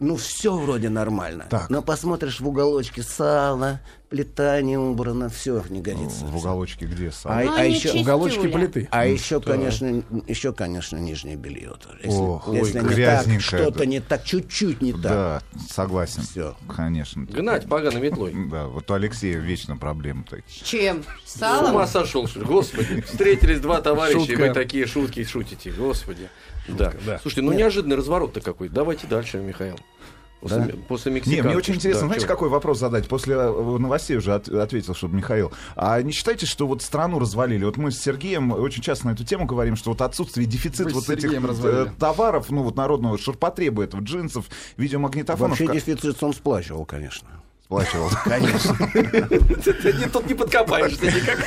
[0.00, 1.46] Ну, все вроде нормально.
[1.50, 1.70] Так.
[1.70, 6.24] Но посмотришь в уголочке сало, плита не убрана, все не годится.
[6.24, 7.44] В уголочке где А, сам?
[7.44, 8.88] Ну, а они еще, уголочки плиты.
[8.90, 11.74] а еще, конечно, еще, конечно, нижнее белье.
[11.82, 11.98] тоже.
[12.02, 15.02] Если, Ох, если ой, не так, что-то не так, чуть-чуть не так.
[15.02, 16.22] Да, согласен.
[16.22, 16.56] Всё.
[16.74, 17.24] Конечно.
[17.24, 18.34] Гнать поганой метлой.
[18.50, 20.64] Да, вот у Алексея вечно проблемы такие.
[20.64, 21.04] С чем?
[21.24, 21.72] С С салом?
[21.74, 22.46] ума сошел, что ли?
[22.46, 23.02] Господи.
[23.02, 25.70] Встретились два товарища, и вы такие шутки шутите.
[25.72, 26.28] Господи.
[26.68, 26.92] Да.
[27.06, 27.18] да.
[27.20, 28.68] Слушайте, ну неожиданный разворот-то какой.
[28.68, 29.78] Давайте дальше, Михаил.
[30.40, 30.72] После, Да?
[30.86, 31.46] после Не, мексиканки.
[31.48, 32.32] мне очень интересно, Да, знаете, чё?
[32.32, 33.08] какой вопрос задать?
[33.08, 35.50] После э, новостей уже от- ответил, чтобы Михаил.
[35.74, 37.64] А не считаете, что вот страну развалили?
[37.64, 40.92] Вот мы с Сергеем очень часто на эту тему говорим, что вот отсутствие, дефицит Вы
[40.92, 41.88] вот этих вот, развалили.
[41.88, 44.44] э, товаров, ну вот народного ширпотреба этого, джинсов,
[44.76, 45.58] видеомагнитофонов.
[45.58, 47.28] Вообще дефицит он сплачивал, конечно.
[47.64, 48.08] сплачивал.
[48.24, 48.76] Конечно.
[48.94, 51.38] Не, тут не подкопаешься никак.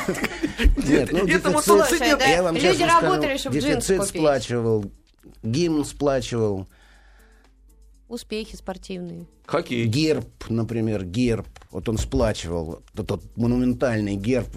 [0.86, 3.98] Нет, ну, Это вот дефицит- тут Слушай, да, я вам люди работали, чтобы джинсы Дефицит
[4.00, 4.10] купить.
[4.22, 4.92] сплачивал,
[5.44, 6.68] гимн сплачивал,
[8.12, 9.26] Успехи спортивные.
[9.46, 9.86] Хоккей.
[9.86, 14.50] герб, например, герб, вот он сплачивал, вот тот монументальный герб,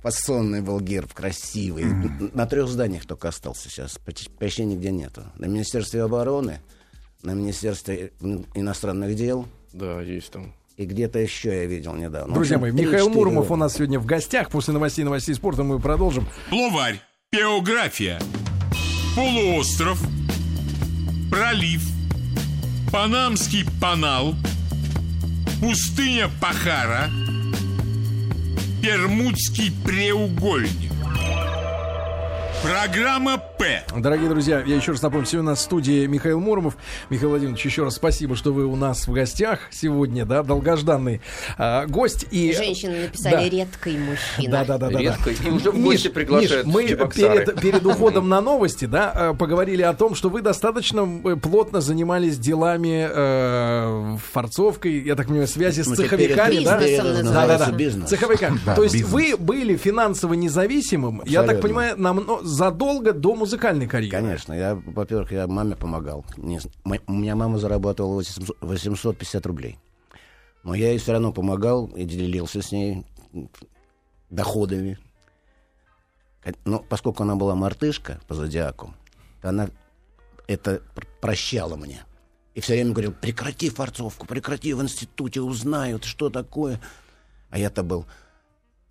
[0.00, 1.86] фасонный был герб, красивый.
[2.32, 5.24] На трех зданиях только остался сейчас, почти, почти нигде нету.
[5.38, 6.60] На Министерстве обороны,
[7.22, 10.54] на Министерстве ин- иностранных дел Да, есть там.
[10.76, 12.32] и где-то еще я видел недавно.
[12.34, 13.56] Друзья В мои, Михаил 3-4 Муромов у года.
[13.60, 14.50] нас сегодня в гостях.
[14.50, 16.28] После новостей новостей спорта мы продолжим.
[16.48, 17.00] Словарь.
[17.32, 18.20] География.
[19.16, 20.00] Полуостров.
[21.30, 21.82] Пролив.
[22.92, 24.34] Панамский канал.
[25.60, 27.08] Пустыня Пахара.
[28.82, 30.89] Бермудский треугольник.
[32.62, 33.82] Программа «П».
[33.96, 36.76] Дорогие друзья, я еще раз напомню, сегодня у нас в студии Михаил Муромов.
[37.08, 41.22] Михаил Владимирович, еще раз спасибо, что вы у нас в гостях сегодня, да, долгожданный
[41.56, 42.26] а, гость.
[42.30, 42.52] И...
[42.52, 43.48] Женщины написали Да.
[43.48, 44.50] редкий мужчина.
[44.52, 44.98] Да, да, да, да.
[44.98, 45.30] Редко.
[45.30, 49.30] И уже в Миш, гости приглашают Миш, в мы перед, перед уходом на новости, да,
[49.32, 55.28] э, поговорили о том, что вы достаточно э, плотно занимались делами э, форцовкой, я так
[55.28, 56.78] понимаю, связи с Ну, теперь цеховиками, да?
[57.46, 57.72] Да-да-да.
[57.72, 58.10] бизнес.
[58.10, 58.60] Цеховиками.
[58.66, 59.12] Да, То есть бизнес.
[59.12, 64.16] вы были финансово независимым, я так понимаю, намно- задолго до музыкальной карьеры.
[64.16, 66.24] Конечно, я, во-первых, я маме помогал.
[66.36, 69.78] Не у меня мама зарабатывала 800 850 рублей.
[70.62, 73.06] Но я ей все равно помогал и делился с ней
[74.28, 74.98] доходами.
[76.64, 78.94] Но поскольку она была мартышка по зодиаку,
[79.40, 79.68] то она
[80.46, 82.04] это пр- прощала мне.
[82.54, 86.80] И все время говорил, прекрати форцовку, прекрати в институте, узнают, что такое.
[87.50, 88.06] А я-то был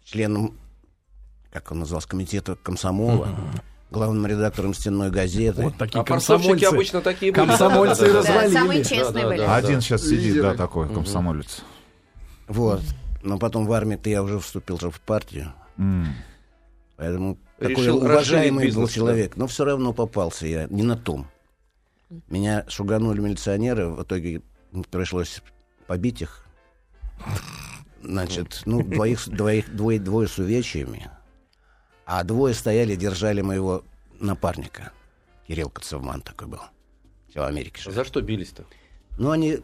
[0.04, 0.58] членом,
[1.52, 3.30] как он назывался, комитета комсомола,
[3.92, 5.64] главным редактором стенной газеты.
[5.64, 6.66] Вот такие А комсомольцы.
[6.66, 7.46] обычно такие были.
[7.48, 8.54] Комсомольцы Да, развалили.
[8.54, 9.38] самые честные Да, да, были.
[9.40, 9.56] да.
[9.56, 10.44] Один сейчас сидит, Лидеры.
[10.52, 11.62] да, такой комсомолец.
[12.48, 12.82] Вот.
[13.24, 15.54] Но потом в армии-то я уже вступил же в партию.
[15.78, 16.08] М.
[16.98, 18.94] Поэтому Решил такой уважаемый бизнес, был да.
[18.94, 19.38] человек.
[19.38, 21.28] Но все равно попался я не на том.
[22.28, 23.90] Меня шуганули милиционеры.
[23.90, 24.42] В итоге
[24.92, 25.42] пришлось
[25.88, 26.46] побить их.
[28.02, 31.10] Значит, ну, двоих, двоих, двое, двое с увечьями.
[32.12, 33.84] А двое стояли, держали моего
[34.20, 34.92] напарника.
[35.48, 36.60] Кирилл Кацевман такой был.
[37.30, 37.96] Все, в Америке живет.
[37.96, 38.66] За что бились-то?
[39.20, 39.60] Ну, они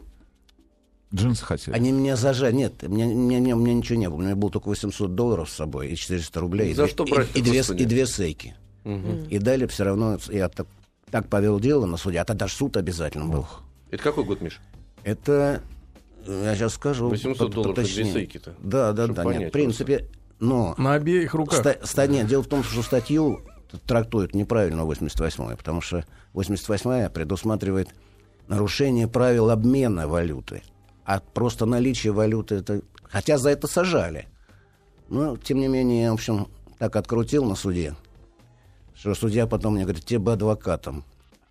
[1.12, 1.74] Джинсы хотели.
[1.74, 2.54] Они меня зажали.
[2.54, 4.18] Нет, у меня, у меня, у меня ничего не было.
[4.18, 6.72] У меня было только 800 долларов с собой и 400 рублей.
[6.72, 8.54] За и, две- что и- брать-то, и, две, и две сейки.
[8.84, 10.16] И дали все равно...
[10.28, 10.68] Я так,
[11.10, 12.20] так повел дело на суде.
[12.20, 13.46] А тогда суд обязательно был.
[13.90, 14.60] Это какой год, Миш?
[15.02, 15.62] Это...
[16.24, 17.08] Я сейчас скажу.
[17.08, 18.54] 800 по- долларов и две сейки-то.
[18.62, 19.24] Да, да, да.
[19.24, 20.06] понять Нет, в принципе...
[20.38, 20.74] Но...
[20.78, 21.58] На обеих руках.
[21.58, 23.40] Ста- ста- нет, дело в том, что статью
[23.86, 27.88] трактуют неправильно 88-я, потому что 88-я предусматривает
[28.48, 30.62] нарушение правил обмена валюты.
[31.04, 32.82] А просто наличие валюты это...
[33.04, 34.28] Хотя за это сажали.
[35.08, 37.94] Но, тем не менее, я, в общем, так открутил на суде,
[38.94, 41.04] что судья потом мне говорит, тебе бы адвокатом.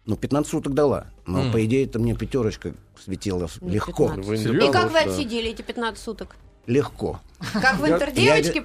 [0.05, 1.07] Ну, 15 суток дала.
[1.25, 4.09] Но, по идее, это мне пятерочка светила Не легко.
[4.09, 4.25] 15.
[4.25, 6.35] Вы не И как вы отсидели эти 15 суток?
[6.67, 7.19] Легко.
[7.53, 8.61] Как в интердевочке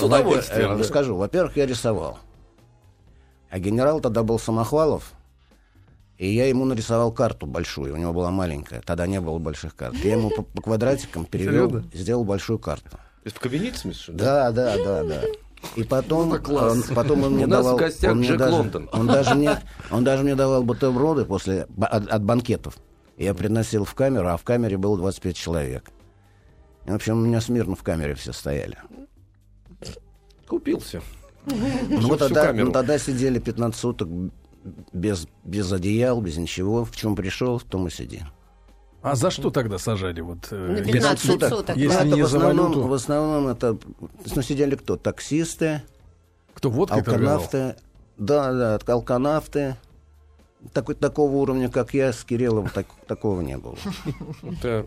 [0.00, 2.18] во- удовольствием, э, во-первых, я рисовал.
[3.50, 5.12] А генерал тогда был Самохвалов,
[6.18, 9.94] и я ему нарисовал карту большую, у него была маленькая, тогда не было больших карт.
[9.96, 11.90] Я ему по, по квадратикам перевел, Серьезно?
[11.92, 12.98] сделал большую карту.
[13.24, 14.14] Это в кабинете, смысле?
[14.14, 15.22] Да, да, да, да.
[15.76, 17.80] И потом, он, потом он мне давал...
[18.04, 18.90] он мне даже, Лондон.
[18.92, 19.58] Он даже, мне,
[19.90, 22.76] он даже мне давал бутерброды после, от, от банкетов.
[23.16, 25.90] Я приносил в камеру, а в камере было 25 человек.
[26.86, 28.78] В общем, у меня смирно в камере все стояли.
[30.46, 31.00] Купился.
[31.46, 34.08] Ну, всю вот тогда, ну, тогда сидели 15 суток
[34.92, 36.84] без, без одеял, без ничего.
[36.84, 38.22] В чем пришел, в том и сиди.
[39.02, 40.22] А за что тогда сажали?
[40.22, 41.20] Вот, э, На если- 15
[41.50, 41.76] суток.
[41.76, 42.88] Если Ну, это не в основном, валюту.
[42.88, 43.76] в основном это
[44.34, 44.96] ну, сидели кто?
[44.96, 45.82] Таксисты,
[46.54, 47.46] Кто водкой торговал?
[48.16, 49.76] Да, да, алканавты.
[50.72, 53.76] Такой, такого уровня, как я, с Кириллом, так- такого не было.
[54.42, 54.86] Это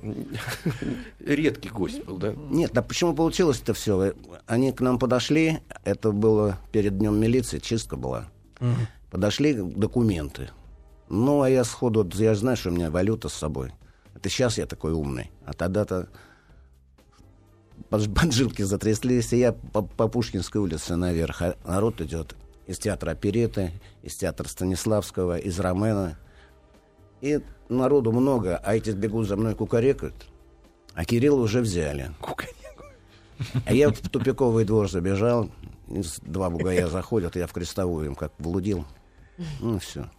[1.20, 2.34] редкий гость был, да?
[2.50, 4.14] Нет, да почему получилось это все?
[4.48, 8.26] Они к нам подошли, это было перед днем милиции, чистка была.
[9.12, 10.50] Подошли документы.
[11.10, 13.72] Ну, а я сходу, я знаю, что у меня валюта с собой.
[14.16, 15.32] Это сейчас я такой умный.
[15.46, 16.10] А тогда-то
[17.90, 21.42] под- поджилки затряслись, и я по, по Пушкинской улице наверх.
[21.42, 22.36] А народ идет
[22.68, 23.72] из театра опереты,
[24.04, 26.18] из театра Станиславского, из Ромена.
[27.22, 30.28] И народу много, а эти бегут за мной кукарекают.
[30.94, 32.12] А Кирилла уже взяли.
[33.66, 35.50] А я в тупиковый двор забежал,
[36.22, 38.86] два бугая заходят, я в крестовую им как блудил.
[39.60, 40.10] Ну, все.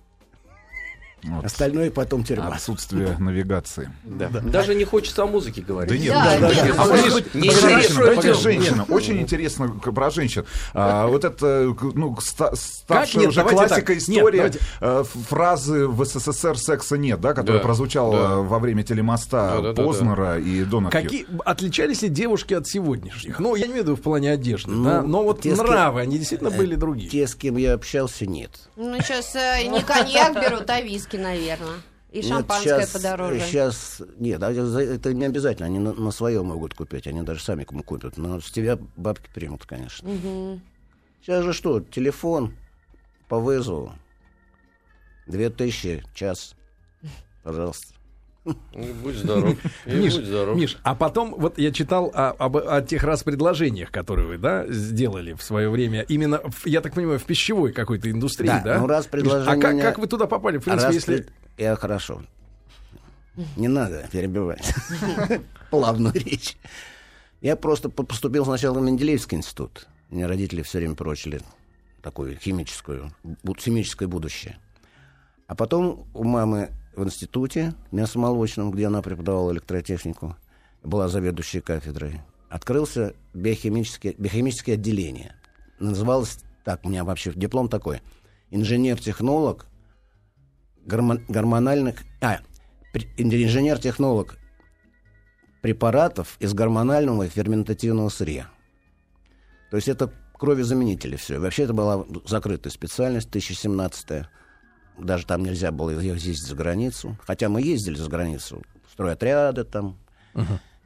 [1.24, 1.44] Вот.
[1.44, 2.48] Остальное потом тюрьма.
[2.48, 3.90] Отсутствие навигации.
[4.04, 4.28] Да.
[4.28, 5.90] Даже не хочется о музыке говорить.
[5.92, 6.83] Да нет, Да, да, нет, да.
[6.83, 8.40] А ну, вот хоть- не женщина, хорошо давайте идём.
[8.40, 8.87] женщина.
[8.88, 10.44] Очень интересно про женщин.
[10.74, 13.88] А, вот это, ну, ста- ставшая нет, уже классика так.
[13.88, 14.61] Нет, история давайте.
[14.81, 18.37] э, фразы в СССР секса нет, да, которая Да, прозвучала да.
[18.37, 20.92] во время телемоста Да, да, да, Познера и Доновки.
[20.96, 23.40] Какие отличались ли девушки от сегодняшних?
[23.40, 26.00] Ну, я не имею в виду в плане одежды, Ну, да, но вот те, нравы,
[26.00, 27.11] они действительно были другие.
[27.11, 28.50] Те, с кем я общался, нет.
[28.76, 31.81] Ну, сейчас не коньяк берут, а виски, наверное.
[32.11, 33.40] И шампанское подороже.
[33.40, 37.83] Сейчас, нет, это не обязательно, они на, на свое могут купить, они даже сами кому
[37.83, 38.16] купят.
[38.16, 40.09] Но с тебя бабки примут, конечно.
[41.21, 42.55] Сейчас же что, телефон
[43.29, 43.92] по вызову,
[45.27, 46.55] две тысячи час,
[47.42, 47.94] пожалуйста.
[48.73, 49.57] И будь здоров.
[49.87, 50.57] И Миш, будь здоров.
[50.57, 54.67] Миш, а потом вот я читал о, об, о тех раз предложениях, которые вы, да,
[54.69, 58.61] сделали в свое время, именно, в- я так понимаю, в пищевой какой-то индустрии, да?
[58.63, 60.59] Да, ну, раз Миш, предложение А как, как вы туда попали?
[60.59, 61.17] В принципе, Раз если...
[61.19, 62.23] пред- Я хорошо.
[63.57, 64.75] Не надо перебивать.
[65.71, 66.57] Плавную речь.
[67.41, 69.87] Я просто по- поступил сначала в Менделеевский институт.
[70.11, 71.41] Мне родители все время прочили
[72.03, 73.13] такую химическую,
[73.61, 74.57] химическое будущее.
[75.47, 80.37] А потом у мамы в институте мясомолочном, где она преподавала электротехнику,
[80.83, 85.35] была заведующей кафедрой, открылся биохимическое, биохимическое отделение.
[85.79, 88.01] Называлось так, у меня вообще диплом такой.
[88.51, 89.67] Инженер-технолог
[90.85, 92.03] гормон- гормональных...
[92.21, 92.41] А,
[93.17, 94.37] инженер-технолог
[95.63, 98.49] препаратов из гормонального и ферментативного сырья.
[99.71, 101.39] То есть это кровезаменители все.
[101.39, 104.27] Вообще это была закрытая специальность, 1017
[104.99, 107.17] Даже там нельзя было ездить за границу.
[107.25, 108.63] Хотя мы ездили за границу.
[108.93, 109.97] Стройотряды там.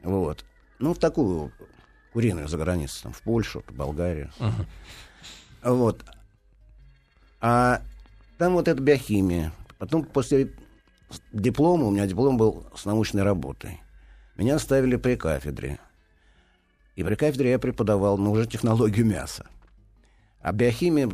[0.03, 0.45] Вот.
[0.79, 1.51] Ну, в такую
[2.13, 3.03] куриную за границу.
[3.03, 4.31] Там, в Польшу, в Болгарию.
[5.63, 6.03] Вот.
[7.41, 7.81] А
[8.37, 9.51] там вот эта биохимия.
[9.77, 10.53] Потом после
[11.31, 13.81] диплома, у меня диплом был с научной работой.
[14.35, 15.79] Меня ставили при кафедре.
[16.95, 19.47] И при кафедре я преподавал, ну, уже технологию мяса.
[20.41, 21.09] А биохимия,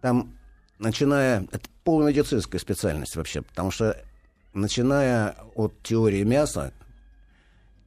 [0.00, 0.36] там,
[0.78, 1.42] начиная...
[1.52, 3.96] Это полумедицинская специальность вообще, потому что,
[4.52, 6.72] начиная от теории мяса,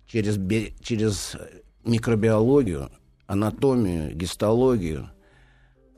[0.06, 0.39] через,
[0.82, 1.36] через
[1.84, 2.91] микробиологию,
[3.26, 5.10] анатомию, гистологию,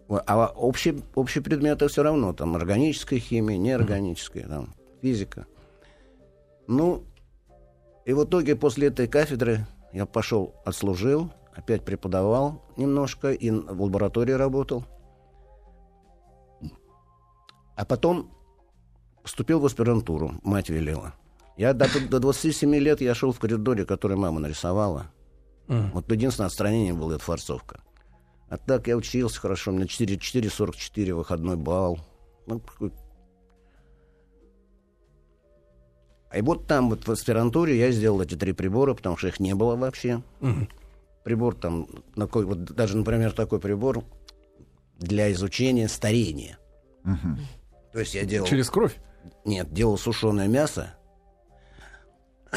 [0.09, 5.45] а общие, общие предметы все равно, там, органическая химия, неорганическая, там, физика.
[6.67, 7.03] Ну,
[8.05, 14.31] и в итоге после этой кафедры я пошел, отслужил, опять преподавал немножко и в лаборатории
[14.31, 14.85] работал.
[17.79, 18.29] А потом
[19.23, 21.13] поступил в аспирантуру, мать велела.
[21.55, 25.11] Я до, до 27 лет я шел в коридоре, который мама нарисовала.
[25.93, 27.79] Вот единственное отстранение было это форцовка.
[28.49, 31.99] А так я учился хорошо, у меня 4, 4,44 выходной балл.
[32.47, 32.91] Ну, какой-
[36.35, 39.55] И вот там, вот в аспирантуре, я сделал эти три прибора, потому что их не
[39.55, 40.21] было вообще.
[41.23, 44.03] Прибор там, такой, вот даже, например, такой прибор
[44.97, 46.57] для изучения старения.
[47.93, 48.47] То есть я делал...
[48.47, 48.95] Через кровь?
[49.45, 50.95] Нет, делал сушеное мясо.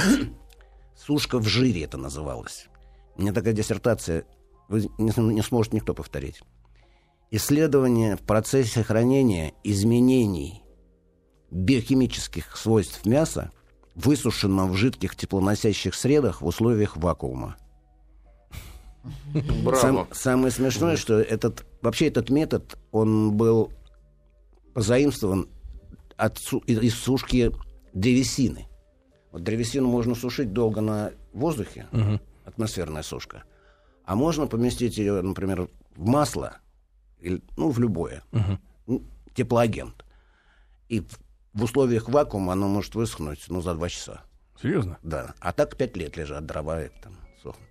[0.96, 2.68] Сушка в жире это называлось.
[3.16, 4.24] У меня такая диссертация,
[4.68, 6.42] вы не, не сможет никто повторить.
[7.30, 10.62] Исследование в процессе хранения изменений
[11.50, 13.52] биохимических свойств мяса,
[13.94, 17.56] высушенного в жидких теплоносящих средах в условиях вакуума.
[19.64, 19.80] Браво.
[19.80, 23.72] Сам- самое смешное, что этот вообще этот метод, он был
[24.74, 25.48] позаимствован
[26.16, 27.52] от из, сушки
[27.92, 28.66] древесины.
[29.30, 31.86] Вот древесину можно сушить долго на воздухе,
[32.44, 33.44] атмосферная сушка,
[34.04, 36.58] а можно поместить ее, например, в масло,
[37.20, 38.22] или, ну, в любое,
[38.86, 39.02] Ну,
[39.34, 40.04] теплоагент.
[40.88, 41.00] И
[41.54, 44.22] в, условиях вакуума оно может высохнуть, ну, за два часа.
[44.60, 44.98] Серьезно?
[45.02, 45.34] Да.
[45.40, 47.68] А так пять лет лежат дрова и там сохнут.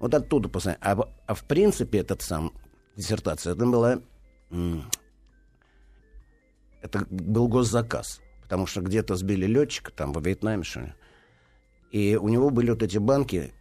[0.00, 0.78] Вот оттуда посмотри.
[0.82, 2.52] А, а в принципе этот сам
[2.96, 4.00] диссертация, это была...
[6.84, 8.20] Это был госзаказ.
[8.42, 10.94] Потому что где-то сбили летчика, там, во Вьетнаме, что ли.
[11.90, 13.54] И у него были вот эти банки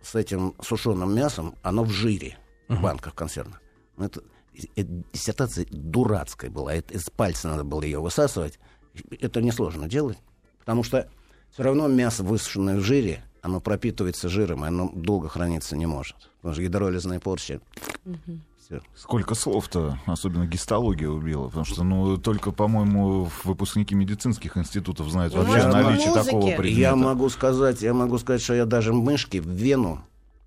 [0.00, 2.38] с этим сушеным мясом, оно в жире,
[2.68, 3.60] в банках консервных.
[3.98, 4.22] Ну, это,
[4.76, 6.72] э, диссертация дурацкая была.
[6.72, 8.58] Это из пальца надо было ее высасывать.
[9.10, 10.16] Это несложно делать.
[10.60, 11.06] Потому что
[11.50, 16.16] все равно мясо, высушенное в жире, оно пропитывается жиром, и оно долго храниться не может.
[16.36, 17.60] Потому что гидролизная порча.
[18.70, 18.80] Всё.
[18.94, 25.42] Сколько слов-то, особенно гистология убила, потому что, ну, только, по-моему, выпускники медицинских институтов знают Ну,
[25.42, 26.24] вообще наличие музыки?
[26.24, 26.80] такого предмета.
[26.80, 30.04] Я могу сказать, я могу сказать, что я даже мышки в вену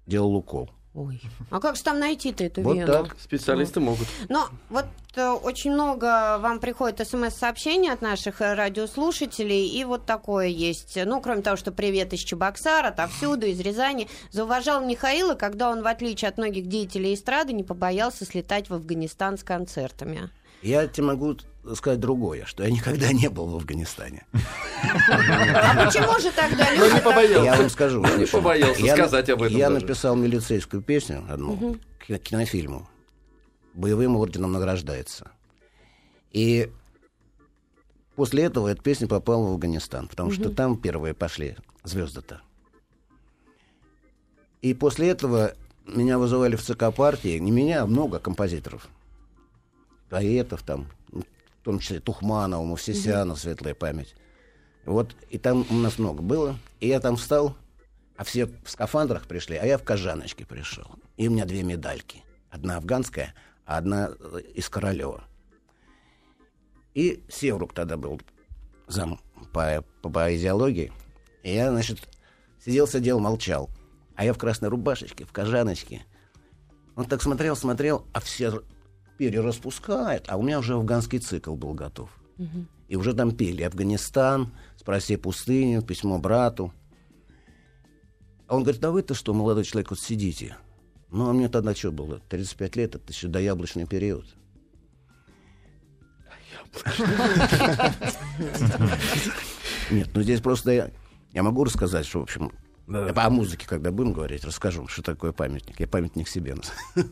[0.08, 0.70] делал укол.
[0.94, 1.20] Ой.
[1.50, 2.92] А как же там найти-то эту Вот вену?
[2.92, 3.16] так.
[3.20, 4.08] Специалисты могут.
[4.30, 10.48] Но вот э, очень много вам приходит смс-сообщений от наших э, радиослушателей, и вот такое
[10.48, 10.96] есть.
[11.04, 14.08] Ну, кроме того, что привет из Чебоксара, отовсюду, из Рязани.
[14.30, 19.40] Зауважал Михаила, когда он, в отличие от многих деятелей эстрады, не побоялся слетать в Афганистан
[19.40, 20.30] с концертами.
[20.64, 21.36] Я тебе могу
[21.76, 24.26] сказать другое, что я никогда не был в Афганистане.
[24.82, 27.00] А почему же тогда не люди...
[27.02, 27.44] побоялся.
[27.46, 28.04] Я вам скажу.
[28.18, 29.82] Не побоялся Я- сказать об этом Я даже.
[29.82, 32.88] написал милицейскую песню одну к кино- кинофильму.
[33.74, 35.32] Боевым орденом награждается.
[36.32, 36.72] И
[38.16, 42.42] после этого эта песня попала в Афганистан, потому что там первые пошли звезды-то.
[44.62, 45.54] И после этого
[45.86, 48.88] меня вызывали в ЦК партии, не меня, а много композиторов.
[50.14, 54.14] Поэтов там, в том числе Тухманова, Мовсисяна, светлая память.
[54.86, 56.56] Вот, и там у нас много было.
[56.80, 57.58] И я там встал,
[58.16, 60.86] а все в скафандрах пришли, а я в кожаночке пришел.
[61.18, 62.24] И у меня две медальки.
[62.52, 63.34] Одна афганская,
[63.66, 65.24] а одна э, из Королева.
[66.94, 68.22] И Севрук тогда был
[68.86, 69.20] зам
[69.52, 70.94] по, по, по идеологии.
[71.42, 72.08] И я, значит,
[72.64, 73.68] сидел, сидел, молчал.
[74.16, 76.06] А я в красной рубашечке, в кожаночке.
[76.96, 78.62] Он так смотрел, смотрел, а все
[79.18, 80.26] перераспускают.
[80.28, 82.10] А у меня уже афганский цикл был готов.
[82.88, 86.74] И уже там пели Афганистан, «Спроси пустыню», «Письмо брату».
[88.48, 90.58] А он говорит, да вы-то что, молодой человек, вот сидите.
[91.10, 92.20] Ну, а мне тогда что было?
[92.30, 94.26] 35 лет, это еще дояблочный период.
[99.92, 100.92] Нет, ну здесь просто я,
[101.32, 102.52] я могу рассказать, что, в общем,
[102.88, 103.12] Да.
[103.16, 105.80] о музыке, когда будем говорить, расскажу, что такое памятник.
[105.80, 106.56] Я памятник себе.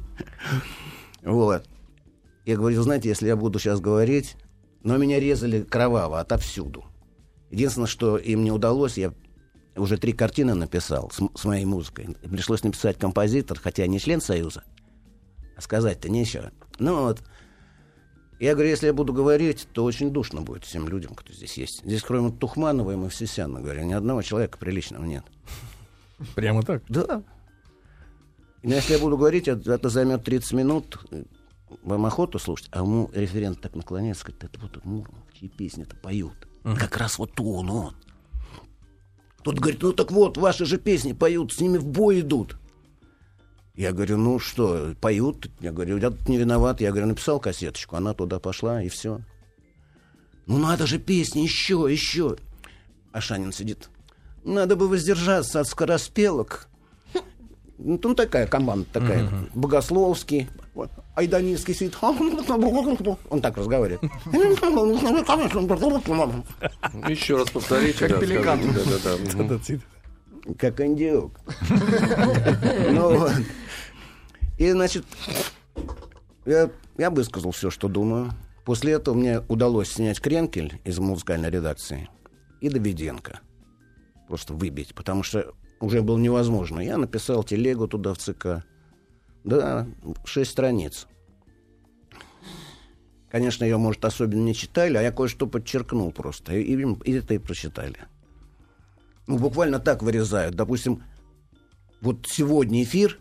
[1.23, 1.67] Вот.
[2.45, 4.35] Я говорю, знаете, если я буду сейчас говорить,
[4.83, 6.85] но меня резали кроваво отовсюду.
[7.51, 9.13] Единственное, что им не удалось, я
[9.75, 12.15] уже три картины написал с, с моей музыкой.
[12.21, 14.63] Пришлось написать композитор, хотя я не член Союза.
[15.55, 16.51] А сказать-то нечего.
[16.79, 17.21] Ну вот.
[18.39, 21.83] Я говорю, если я буду говорить, то очень душно будет всем людям, кто здесь есть.
[21.85, 25.23] Здесь, кроме Тухманова и Мавсисяна, говорю, ни одного человека приличного нет.
[26.35, 26.83] Прямо так.
[26.89, 27.21] Да.
[28.63, 30.99] Но если я буду говорить, это займет 30 минут.
[31.83, 36.47] Вам охоту слушать, а ему референт так наклоняется, говорит, это вот Муромов, чьи песни-то поют.
[36.63, 37.95] Как раз вот он, он.
[39.43, 42.57] Тут говорит, ну так вот, ваши же песни поют, с ними в бой идут.
[43.73, 45.49] Я говорю, ну что, поют?
[45.59, 46.81] Я говорю, я тут не виноват.
[46.81, 49.21] Я говорю, написал кассеточку, она туда пошла, и все.
[50.45, 52.37] Ну надо же песни, еще, еще.
[53.11, 53.89] А Шанин сидит.
[54.43, 56.67] Надо бы воздержаться от скороспелок.
[57.77, 59.29] Ну, там такая команда такая.
[59.55, 60.49] Богословский.
[61.21, 61.97] Айданинский сидит.
[62.01, 64.01] Он так разговаривает.
[67.07, 68.07] Еще раз повторите.
[68.07, 68.59] Как пеликан.
[70.57, 71.39] Как индюк.
[72.91, 73.31] Ну вот.
[74.57, 75.05] И, значит,
[76.45, 78.31] я, я высказал все, что думаю.
[78.65, 82.09] После этого мне удалось снять Кренкель из музыкальной редакции
[82.59, 83.39] и Давиденко.
[84.27, 86.79] Просто выбить, потому что уже было невозможно.
[86.79, 88.63] Я написал телегу туда в ЦК.
[89.43, 89.87] Да,
[90.25, 91.07] шесть страниц.
[93.31, 96.53] Конечно, ее, может, особенно не читали, а я кое-что подчеркнул просто.
[96.53, 97.95] И, и, и это и прочитали.
[99.25, 100.55] Ну, буквально так вырезают.
[100.55, 101.03] Допустим,
[102.01, 103.19] вот сегодня эфир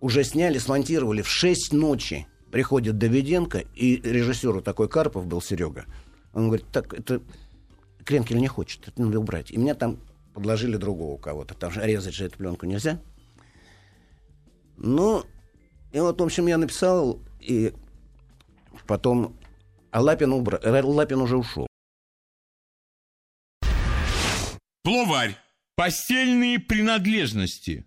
[0.00, 2.26] уже сняли, смонтировали в 6 ночи.
[2.50, 5.84] Приходит Давиденко, и режиссеру такой Карпов был, Серега.
[6.32, 7.22] Он говорит, так, это
[8.04, 9.52] Кренкель не хочет, это надо убрать.
[9.52, 9.98] И меня там
[10.34, 11.54] подложили другого кого-то.
[11.54, 13.00] Там же резать же эту пленку нельзя.
[14.76, 15.22] Ну,
[15.92, 17.72] и вот, в общем, я написал, и
[18.86, 19.36] потом...
[19.90, 20.60] А Лапин, убра...
[20.62, 21.66] Лапин уже ушел.
[24.84, 25.36] Словарь.
[25.74, 27.84] Постельные принадлежности.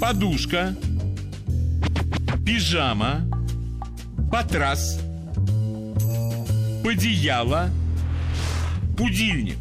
[0.00, 0.74] Подушка.
[2.46, 3.22] Пижама.
[4.30, 5.00] Потрас.
[6.84, 7.70] Подеяло.
[8.96, 9.58] Будильник.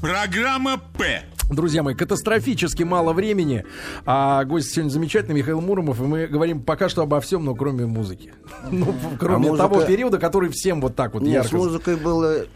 [0.00, 1.24] Программа П.
[1.50, 3.64] Друзья мои, катастрофически мало времени.
[4.04, 6.00] А гость сегодня замечательный, Михаил Муромов.
[6.00, 8.32] И мы говорим пока что обо всем, но кроме музыки.
[8.70, 11.56] Ну, кроме А музыка- того периода, который всем вот так вот Нет, с ярко...
[11.56, 12.46] музыкой было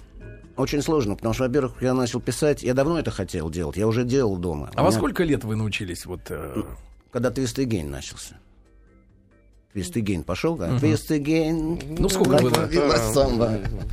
[0.57, 4.05] очень сложно, потому что, во-первых, я начал писать, я давно это хотел делать, я уже
[4.05, 4.71] делал дома.
[4.75, 6.23] А У во меня- сколько лет вы научились вот...
[6.29, 6.63] э,
[7.13, 8.37] Когда Твистегейн начался.
[9.73, 10.77] Твистегейн пошел, да?
[10.81, 11.79] Твистегейн.
[11.97, 12.69] Ну, сколько было?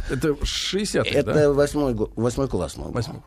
[0.10, 2.92] Это 60 Это восьмой, восьмой класс мой.
[2.92, 3.22] Восьмой.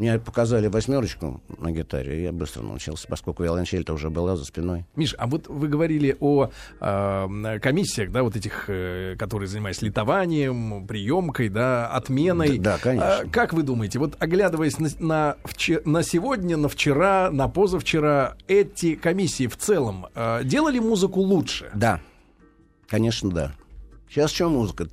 [0.00, 4.86] Мне показали восьмерочку на гитаре, и я быстро научился, поскольку виолончель-то уже была за спиной.
[4.96, 6.48] Миш, а вот вы говорили о
[6.80, 12.56] э, комиссиях, да, вот этих, э, которые занимаются литованием, приемкой, да, отменой.
[12.56, 13.18] Да, да, конечно.
[13.18, 15.36] А как вы думаете, вот оглядываясь на, на,
[15.84, 21.70] на сегодня, на вчера, на позавчера, эти комиссии в целом э, делали музыку лучше?
[21.74, 22.00] Да,
[22.88, 23.52] конечно, да.
[24.10, 24.86] Сейчас что музыка?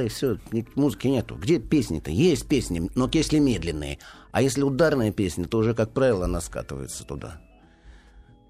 [0.00, 0.38] и все,
[0.76, 1.34] музыки нету.
[1.34, 2.12] Где песни-то?
[2.12, 3.98] Есть песни, но если медленные.
[4.30, 7.40] А если ударные песни, то уже, как правило, она скатывается туда.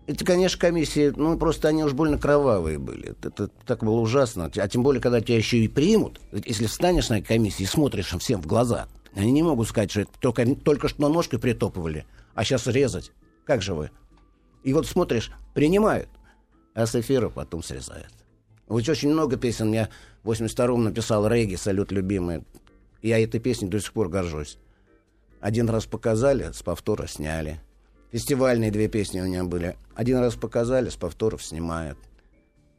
[0.06, 3.16] Эти, конечно, комиссии, ну, просто они уж больно кровавые были.
[3.22, 4.50] Это, так было ужасно.
[4.54, 8.18] А тем более, когда тебя еще и примут, если встанешь на комиссии и смотришь им
[8.18, 12.44] всем в глаза, они не могут сказать, что это только, только что ножкой притопывали, а
[12.44, 13.12] сейчас резать.
[13.46, 13.90] Как же вы?
[14.64, 16.10] И вот смотришь, принимают,
[16.74, 18.12] а с эфира потом срезают.
[18.66, 19.88] Вот очень много песен я
[20.22, 22.44] в 82-м написал «Регги», «Салют, любимый».
[23.02, 24.58] Я этой песней до сих пор горжусь.
[25.40, 27.60] Один раз показали, с повтора сняли.
[28.12, 29.76] Фестивальные две песни у меня были.
[29.94, 31.98] Один раз показали, с повторов снимают.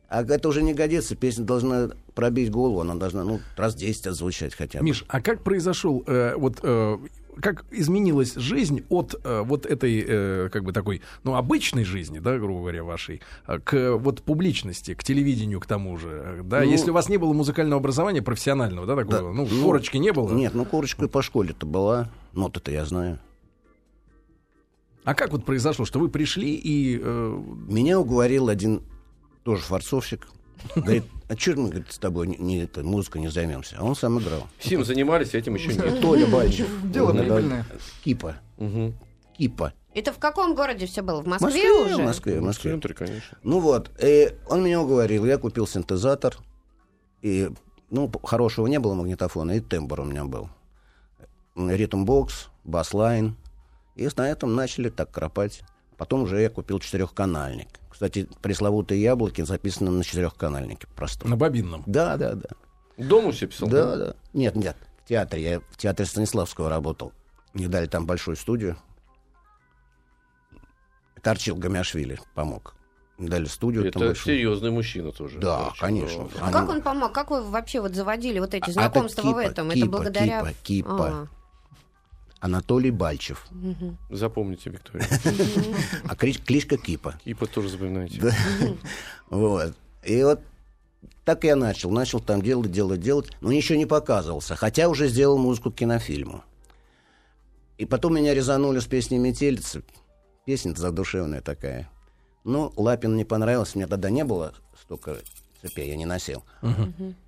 [0.08, 1.16] А это уже не годится.
[1.16, 4.86] Песня должна пробить голову, она должна, ну, раз 10 отзвучать хотя бы.
[4.86, 6.98] Миш, а как произошел, э, вот, э,
[7.42, 12.38] как изменилась жизнь от э, вот этой, э, как бы такой, ну, обычной жизни, да,
[12.38, 16.62] грубо говоря, вашей, э, к вот публичности, к телевидению, к тому же, э, да?
[16.62, 19.98] Ну, Если у вас не было музыкального образования профессионального, да, такого, Да, ну, ну, корочки
[19.98, 20.34] не было.
[20.34, 22.10] Нет, ну, корочка по школе-то была.
[22.34, 23.20] Ноты-то я знаю.
[25.04, 27.00] А как вот произошло, что вы пришли и...
[27.02, 28.82] э, Меня уговорил один
[29.44, 30.28] тоже форцовщик.
[30.76, 33.76] Говорит, а что мы говорит, с тобой не, не- это, музыкой не займемся?
[33.80, 34.48] А он сам играл.
[34.60, 36.02] Всем занимались, этим еще нет.
[36.02, 36.68] Толя Бальчев.
[36.84, 37.66] Дело прибыльное.
[38.04, 38.36] Кипа.
[38.58, 38.96] Мгм.
[39.38, 39.74] Кипа.
[39.94, 41.22] Это в каком городе все было?
[41.22, 41.96] В В Москве, Москве, уже?
[41.96, 42.72] в Москве, в В Москве.
[42.72, 43.38] центре, конечно.
[43.44, 46.38] Ну вот, и он меня уговорил, я купил синтезатор,
[47.22, 47.50] и,
[47.90, 50.50] ну, хорошего не было магнитофона, и тембр у меня был.
[51.56, 53.36] Ритм-бокс, бас-лайн,
[53.96, 55.62] и на этом начали так кропать.
[55.98, 57.70] Потом уже я купил четырехканальник.
[57.96, 61.26] Кстати, пресловутые яблоки записаны на четырехканальнике просто.
[61.30, 61.82] на бобинном?
[61.86, 62.50] Да, да, да.
[62.98, 63.70] Дома все писал?
[63.70, 64.16] Да, да.
[64.34, 64.76] Нет, нет,
[65.06, 65.42] в театре.
[65.42, 67.14] Я в театре Станиславского работал.
[67.54, 68.76] Мне дали там большую студию.
[71.24, 72.76] Торчил Гамяшвили помог.
[73.18, 73.84] Мне дали студию.
[73.84, 74.36] там Это большую.
[74.36, 75.40] серьезный мужчина тоже.
[75.40, 76.28] Да, Очень, конечно.
[76.36, 76.48] да.
[76.48, 77.14] А как он помог?
[77.14, 79.70] Как вы вообще вот заводили вот эти А- знакомства это в Кипа, этом?
[79.72, 80.40] Кипа, это благодаря...
[80.42, 81.08] Кипа, Кипа.
[81.08, 81.28] А.
[82.40, 83.48] Анатолий Бальчев.
[84.10, 85.08] Запомните, Виктория.
[86.08, 87.20] А клич- кличка Кипа.
[87.24, 88.20] Кипа тоже запоминайте.
[88.22, 88.32] Да.
[89.30, 89.74] Вот.
[90.04, 90.42] И вот
[91.24, 91.90] так я начал.
[91.92, 93.30] Начал там делать, делать, делать.
[93.42, 94.56] Но ничего не показывался.
[94.56, 96.44] Хотя уже сделал музыку к кинофильму.
[97.78, 99.84] И потом меня резанули с песней «Метелицы».
[100.46, 101.90] Песня задушевная такая.
[102.44, 103.78] Ну, Лапин не понравился.
[103.78, 105.18] Мне тогда не было столько
[105.62, 106.44] цепей, я не носил.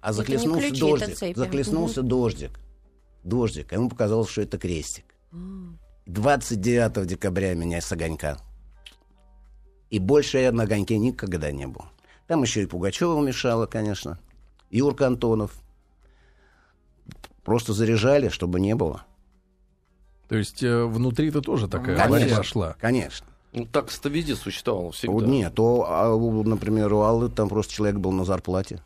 [0.01, 1.17] А захлестнулся ключи, это дождик.
[1.17, 1.37] цепи.
[1.37, 2.59] Захлестнулся дождик.
[3.27, 3.71] Дождик.
[3.71, 5.05] А ему показалось, что это крестик.
[6.05, 8.37] 29 декабря меня с огонька.
[9.89, 11.85] И больше я на огоньке никогда не был.
[12.27, 14.19] Там еще и Пугачева мешала, конечно.
[14.69, 15.53] Юрка Антонов.
[17.43, 19.05] Просто заряжали, чтобы не было.
[20.27, 22.43] То есть э, внутри-то тоже такая Конечно.
[22.43, 22.75] шла.
[22.81, 23.27] Конечно.
[23.53, 25.13] Ну, так это везде существовало всегда.
[25.13, 28.83] Вот нет, у, а например, у Аллы там просто человек был на зарплате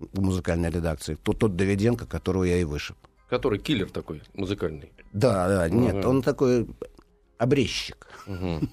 [0.00, 1.16] в музыкальной редакции.
[1.22, 2.96] Тот, тот Давиденко, которого я и вышиб.
[3.32, 4.92] Который киллер такой музыкальный.
[5.14, 6.08] Да, да, нет, Ага.
[6.10, 6.66] он такой
[7.38, 8.06] обрезчик.
[8.26, 8.68] Мгм.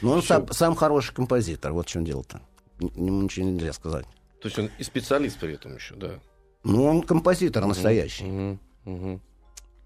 [0.00, 2.40] Но он сам, сам хороший композитор, вот в чем дело-то.
[2.80, 4.06] Ему ничего нельзя сказать.
[4.40, 6.20] То есть он и специалист при этом еще, да.
[6.64, 8.24] Ну, он композитор настоящий.
[8.24, 8.60] Мгм.
[8.86, 9.20] Мгм.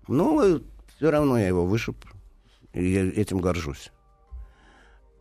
[0.07, 0.63] Ну,
[0.97, 1.97] все равно я его вышиб.
[2.73, 3.91] И я этим горжусь.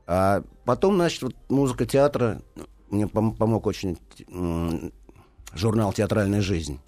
[0.06, 2.44] А потом, значит, вот музыка театра
[2.92, 3.98] мне пом- помог очень
[5.56, 6.80] журнал «Театральная жизнь».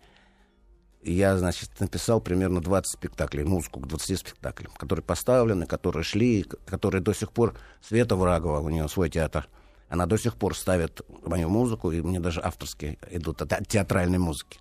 [1.04, 7.02] Я, значит, написал примерно 20 спектаклей, музыку к 20 спектаклям, которые поставлены, которые шли, которые
[7.02, 7.56] до сих пор...
[7.82, 9.48] Света Врагова, у нее свой театр,
[9.90, 14.60] она до сих пор ставит мою музыку, и мне даже авторские идут от театральной музыки.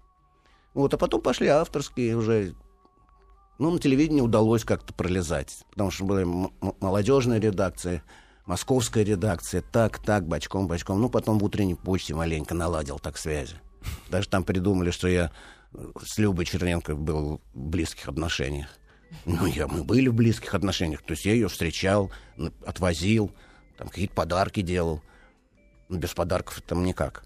[0.72, 2.54] Вот, а потом пошли авторские уже
[3.60, 6.24] ну, на телевидении удалось как-то пролезать, потому что были
[6.80, 8.02] молодежные редакции,
[8.46, 10.98] московская редакция, так, так, бочком, бочком.
[10.98, 13.56] Ну, потом в утренней почте маленько наладил так связи.
[14.08, 15.30] Даже там придумали, что я
[15.72, 18.68] с Любой Черненко был в близких отношениях.
[19.24, 21.02] Ну, я, мы были в близких отношениях.
[21.02, 22.10] То есть я ее встречал,
[22.64, 23.32] отвозил,
[23.76, 25.02] там какие-то подарки делал.
[25.88, 27.24] Без подарков там никак.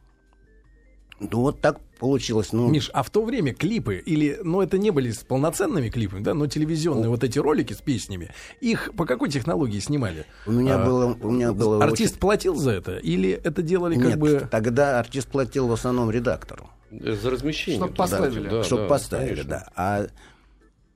[1.20, 2.52] Ну, вот так получилось.
[2.52, 6.22] Ну, Миш, а в то время клипы, или, ну, это не были с полноценными клипами,
[6.22, 10.26] да, но телевизионные вот эти ролики с песнями, их по какой технологии снимали?
[10.46, 11.16] у меня А, было...
[11.22, 12.96] У меня было Артист платил за это?
[12.96, 14.48] Или это делали как Нет, бы...
[14.50, 17.80] тогда артист платил в основном редактору, За размещение.
[17.80, 18.48] Чтоб да, поставили.
[18.48, 19.50] да, чтобы да, поставили, конечно.
[19.50, 19.72] да.
[19.76, 20.06] А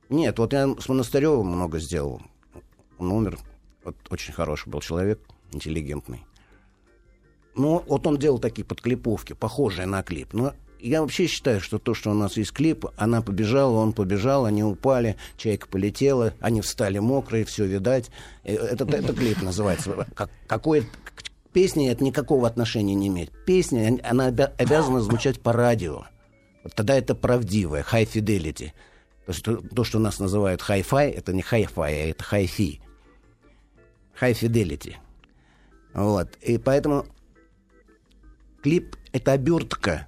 [0.08, 2.22] нет, вот я с Монастыревым много сделал.
[2.98, 3.38] Он умер.
[3.84, 5.20] Вот очень хороший был человек,
[5.52, 6.24] интеллигентный.
[7.58, 10.32] Ну, вот он делал такие подклиповки, похожие на клип.
[10.32, 14.44] Но я вообще считаю, что то, что у нас есть клип, она побежала, он побежал,
[14.44, 18.10] они упали, чайка полетела, они встали мокрые, все видать.
[18.44, 20.06] Э, Это, это клип называется.
[20.14, 23.32] Как, какой к песне это никакого отношения не имеет.
[23.44, 26.04] Песня, она обя- обязана звучать по радио.
[26.62, 28.70] Вот тогда это правдивое, high fidelity.
[29.26, 32.80] То, что, то, что нас называют hi-fi, это не hi-fi, а это hi-fi.
[34.20, 34.94] High fidelity.
[35.92, 36.36] Вот.
[36.36, 37.04] И поэтому
[38.62, 40.06] клип— это обертка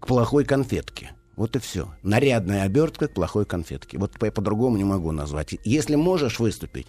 [0.00, 1.12] к плохой конфетке.
[1.36, 1.94] Вот и все.
[2.02, 3.98] Нарядная обертка к плохой конфетке.
[3.98, 5.54] Вот по- по-другому не могу назвать.
[5.64, 6.86] Если можешь выступить,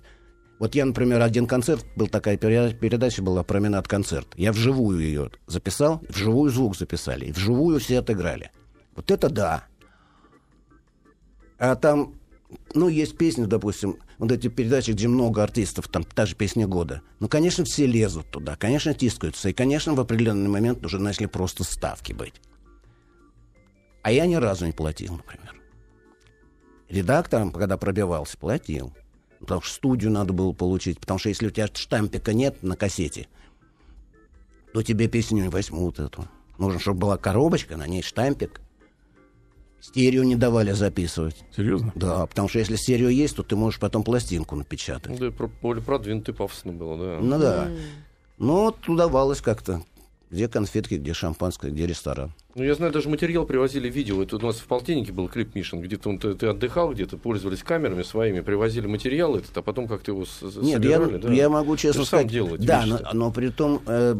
[0.59, 4.27] вот я, например, один концерт, был такая пере- передача была «Променад концерт».
[4.35, 8.51] Я вживую ее записал, вживую звук записали, и вживую все отыграли.
[8.95, 9.65] Вот это да.
[11.59, 12.15] А там
[12.73, 17.01] ну, есть песни, допустим, вот эти передачи, где много артистов, там та же песня года.
[17.19, 19.49] Ну, конечно, все лезут туда, конечно, тискаются.
[19.49, 22.35] И, конечно, в определенный момент уже начали просто ставки быть.
[24.01, 25.55] А я ни разу не платил, например.
[26.87, 28.93] Редакторам, когда пробивался, платил.
[29.39, 30.99] Потому что студию надо было получить.
[30.99, 33.27] Потому что если у тебя штампика нет на кассете,
[34.73, 36.27] то тебе песню не возьмут эту.
[36.57, 38.61] Нужно, чтобы была коробочка, на ней штампик.
[39.80, 41.36] Стерео не давали записывать.
[41.55, 41.91] Серьезно?
[41.95, 45.17] Да, потому что если стерео есть, то ты можешь потом пластинку напечатать.
[45.19, 47.17] Да, более продвинутый пафосно было, да.
[47.21, 47.67] Ну да.
[48.38, 49.84] Ну, вот удавалось как-то.
[50.30, 52.34] Где конфетки, где шампанское, где ресторан.
[52.53, 54.21] Ну, я знаю, даже материал привозили видео.
[54.21, 55.80] Это у нас в полтиннике был клип Мишин.
[55.80, 60.11] Где-то он, ты, ты отдыхал, где-то пользовались камерами своими, привозили материал этот, а потом как-то
[60.11, 61.32] его с- Нет, я, собирали, да?
[61.32, 62.28] я могу честно Ты сам сказать.
[62.28, 63.09] делал эти да, вещи-то.
[63.13, 64.19] но, но при том э,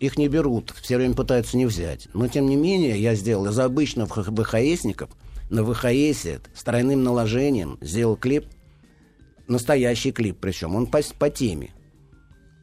[0.00, 2.08] их не берут, все время пытаются не взять.
[2.14, 5.10] Но тем не менее, я сделал из обычных ВХСников
[5.50, 8.44] на ВХСе с тройным наложением сделал клип,
[9.46, 11.70] настоящий клип, причем он по, по теме.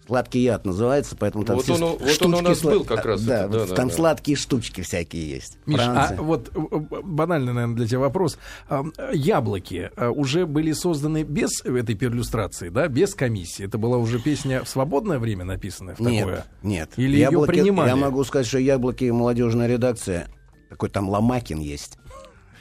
[0.08, 2.84] Сладкий яд называется, поэтому там Вот все он- вот он у штучки нас сла- был
[2.84, 3.94] как раз Да, это, да, да, там да.
[3.96, 5.58] сладкие штучки всякие есть.
[5.66, 6.18] Миш, Франция.
[6.20, 8.38] а вот э, э, банальный, наверное, для тебя вопрос.
[9.14, 13.66] Яблоки э, уже были созданы без этой перлюстрации, да, без комиссии.
[13.66, 16.14] Это была уже песня в свободное время написанная в такое?
[16.14, 16.90] Нет, нет.
[16.98, 17.90] Или ее Яблоки- принимали?
[17.90, 20.28] Я могу сказать, что яблоки молодежная редакция.
[20.70, 21.98] Такой там Ломакин есть.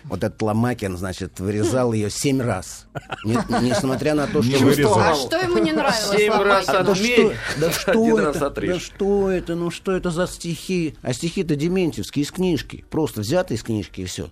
[0.04, 2.86] Вот этот Ломакин, значит, вырезал ее семь раз.
[3.24, 4.52] Не- несмотря на то, что...
[4.58, 4.98] Не вырезал.
[4.98, 6.10] А что ему не нравилось?
[6.16, 8.24] Семь раз А да что, да что один это?
[8.26, 8.74] раз отрежь.
[8.74, 9.54] Да что это?
[9.54, 10.94] Ну что это за стихи?
[11.00, 12.84] А стихи-то дементьевские из книжки.
[12.90, 14.28] Просто взяты из книжки и все.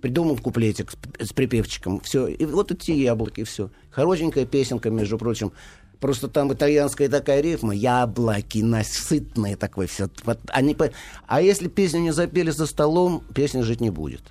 [0.00, 2.00] Придумал куплетик с, припевчиком.
[2.00, 2.28] Все.
[2.28, 3.70] И вот эти яблоки, все.
[3.90, 5.52] Хорошенькая песенка, между прочим.
[5.98, 7.74] Просто там итальянская такая рифма.
[7.74, 10.08] Яблоки насытные такой все.
[10.24, 10.76] Вот они
[11.26, 14.22] А если песню не запели за столом, песня жить не будет.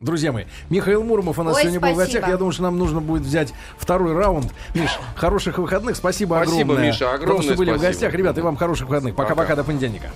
[0.00, 2.04] Друзья мои, Михаил Муромов у нас Ой, сегодня был в спасибо.
[2.12, 2.28] гостях.
[2.28, 4.52] Я думаю, что нам нужно будет взять второй раунд.
[4.74, 5.96] Миш, хороших выходных.
[5.96, 6.86] Спасибо, Спасибо, огромное.
[6.88, 7.88] Миша, огромное Потому что были в спасибо.
[7.92, 8.14] гостях.
[8.14, 9.14] Ребята, и вам хороших выходных.
[9.14, 10.10] Пока-пока, до понедельника.